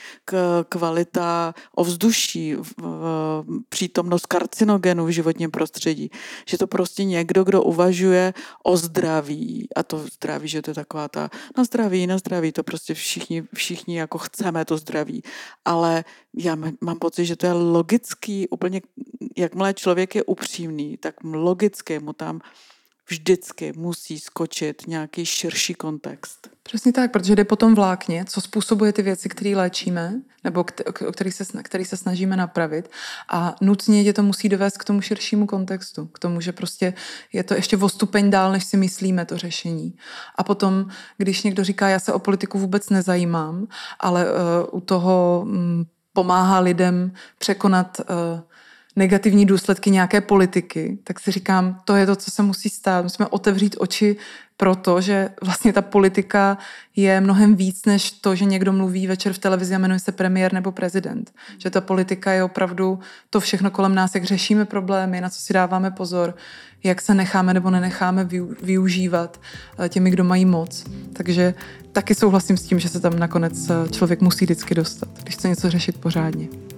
kvalita 0.69 1.22
ovzduší, 1.75 2.55
přítomnost 3.69 4.25
karcinogenů 4.25 5.05
v 5.05 5.09
životním 5.09 5.51
prostředí. 5.51 6.09
Že 6.47 6.57
to 6.57 6.67
prostě 6.67 7.03
někdo, 7.03 7.43
kdo 7.43 7.63
uvažuje 7.63 8.33
o 8.63 8.77
zdraví, 8.77 9.33
zdraví 9.33 9.67
a 9.75 9.83
to 9.83 9.97
zdraví, 9.99 10.47
že 10.47 10.61
to 10.61 10.71
je 10.71 10.75
taková 10.75 11.07
ta 11.07 11.29
na 11.57 11.63
zdraví, 11.63 12.07
na 12.07 12.17
zdraví, 12.17 12.51
to 12.51 12.63
prostě 12.63 12.93
všichni, 12.93 13.43
všichni 13.55 13.97
jako 13.97 14.17
chceme 14.17 14.65
to 14.65 14.77
zdraví, 14.77 15.23
ale 15.65 16.03
já 16.33 16.55
mám 16.81 16.99
pocit, 16.99 17.25
že 17.25 17.35
to 17.35 17.45
je 17.45 17.53
logický, 17.53 18.47
úplně 18.49 18.81
jakmile 19.37 19.73
člověk 19.73 20.15
je 20.15 20.23
upřímný, 20.23 20.97
tak 20.97 21.15
logicky 21.23 21.99
mu 21.99 22.13
tam 22.13 22.41
vždycky 23.09 23.73
musí 23.75 24.19
skočit 24.19 24.87
nějaký 24.87 25.25
širší 25.25 25.73
kontext. 25.73 26.49
Přesně 26.63 26.93
tak, 26.93 27.11
protože 27.11 27.35
jde 27.35 27.43
potom 27.43 27.75
vlákně, 27.75 28.25
co 28.25 28.41
způsobuje 28.41 28.93
ty 28.93 29.01
věci, 29.01 29.29
které 29.29 29.55
léčíme, 29.55 30.13
nebo 30.43 30.63
který 31.11 31.31
se, 31.31 31.63
který 31.63 31.85
se 31.85 31.97
snažíme 31.97 32.37
napravit. 32.37 32.89
A 33.29 33.55
nutně 33.61 34.01
je 34.01 34.13
to 34.13 34.23
musí 34.23 34.49
dovést 34.49 34.77
k 34.77 34.83
tomu 34.83 35.01
širšímu 35.01 35.45
kontextu, 35.45 36.05
k 36.05 36.19
tomu, 36.19 36.41
že 36.41 36.51
prostě 36.51 36.93
je 37.33 37.43
to 37.43 37.53
ještě 37.53 37.77
o 37.77 37.89
stupeň 37.89 38.29
dál, 38.29 38.51
než 38.51 38.63
si 38.63 38.77
myslíme 38.77 39.25
to 39.25 39.37
řešení. 39.37 39.95
A 40.35 40.43
potom, 40.43 40.87
když 41.17 41.43
někdo 41.43 41.63
říká, 41.63 41.89
já 41.89 41.99
se 41.99 42.13
o 42.13 42.19
politiku 42.19 42.59
vůbec 42.59 42.89
nezajímám, 42.89 43.67
ale 43.99 44.25
uh, 44.25 44.37
u 44.71 44.81
toho 44.81 45.43
um, 45.45 45.85
pomáhá 46.13 46.59
lidem 46.59 47.13
překonat 47.37 47.97
uh, 47.99 48.41
negativní 48.95 49.45
důsledky 49.45 49.91
nějaké 49.91 50.21
politiky, 50.21 50.97
tak 51.03 51.19
si 51.19 51.31
říkám, 51.31 51.81
to 51.85 51.95
je 51.95 52.05
to, 52.05 52.15
co 52.15 52.31
se 52.31 52.43
musí 52.43 52.69
stát. 52.69 53.03
Musíme 53.03 53.27
otevřít 53.27 53.75
oči 53.79 54.15
pro 54.57 54.75
to, 54.75 55.01
že 55.01 55.29
vlastně 55.41 55.73
ta 55.73 55.81
politika 55.81 56.57
je 56.95 57.21
mnohem 57.21 57.55
víc 57.55 57.85
než 57.85 58.11
to, 58.11 58.35
že 58.35 58.45
někdo 58.45 58.73
mluví 58.73 59.07
večer 59.07 59.33
v 59.33 59.37
televizi 59.37 59.75
a 59.75 59.77
jmenuje 59.77 59.99
se 59.99 60.11
premiér 60.11 60.53
nebo 60.53 60.71
prezident. 60.71 61.31
Že 61.57 61.69
ta 61.69 61.81
politika 61.81 62.31
je 62.31 62.43
opravdu 62.43 62.99
to 63.29 63.39
všechno 63.39 63.71
kolem 63.71 63.95
nás, 63.95 64.15
jak 64.15 64.23
řešíme 64.23 64.65
problémy, 64.65 65.21
na 65.21 65.29
co 65.29 65.41
si 65.41 65.53
dáváme 65.53 65.91
pozor, 65.91 66.35
jak 66.83 67.01
se 67.01 67.13
necháme 67.13 67.53
nebo 67.53 67.69
nenecháme 67.69 68.27
využívat 68.61 69.41
eh, 69.79 69.89
těmi, 69.89 70.09
kdo 70.09 70.23
mají 70.23 70.45
moc. 70.45 70.83
Takže 71.13 71.53
taky 71.91 72.15
souhlasím 72.15 72.57
s 72.57 72.63
tím, 72.63 72.79
že 72.79 72.89
se 72.89 72.99
tam 72.99 73.19
nakonec 73.19 73.69
eh, 73.69 73.89
člověk 73.89 74.21
musí 74.21 74.45
vždycky 74.45 74.75
dostat, 74.75 75.09
když 75.23 75.35
chce 75.35 75.49
něco 75.49 75.69
řešit 75.69 75.97
pořádně. 75.97 76.72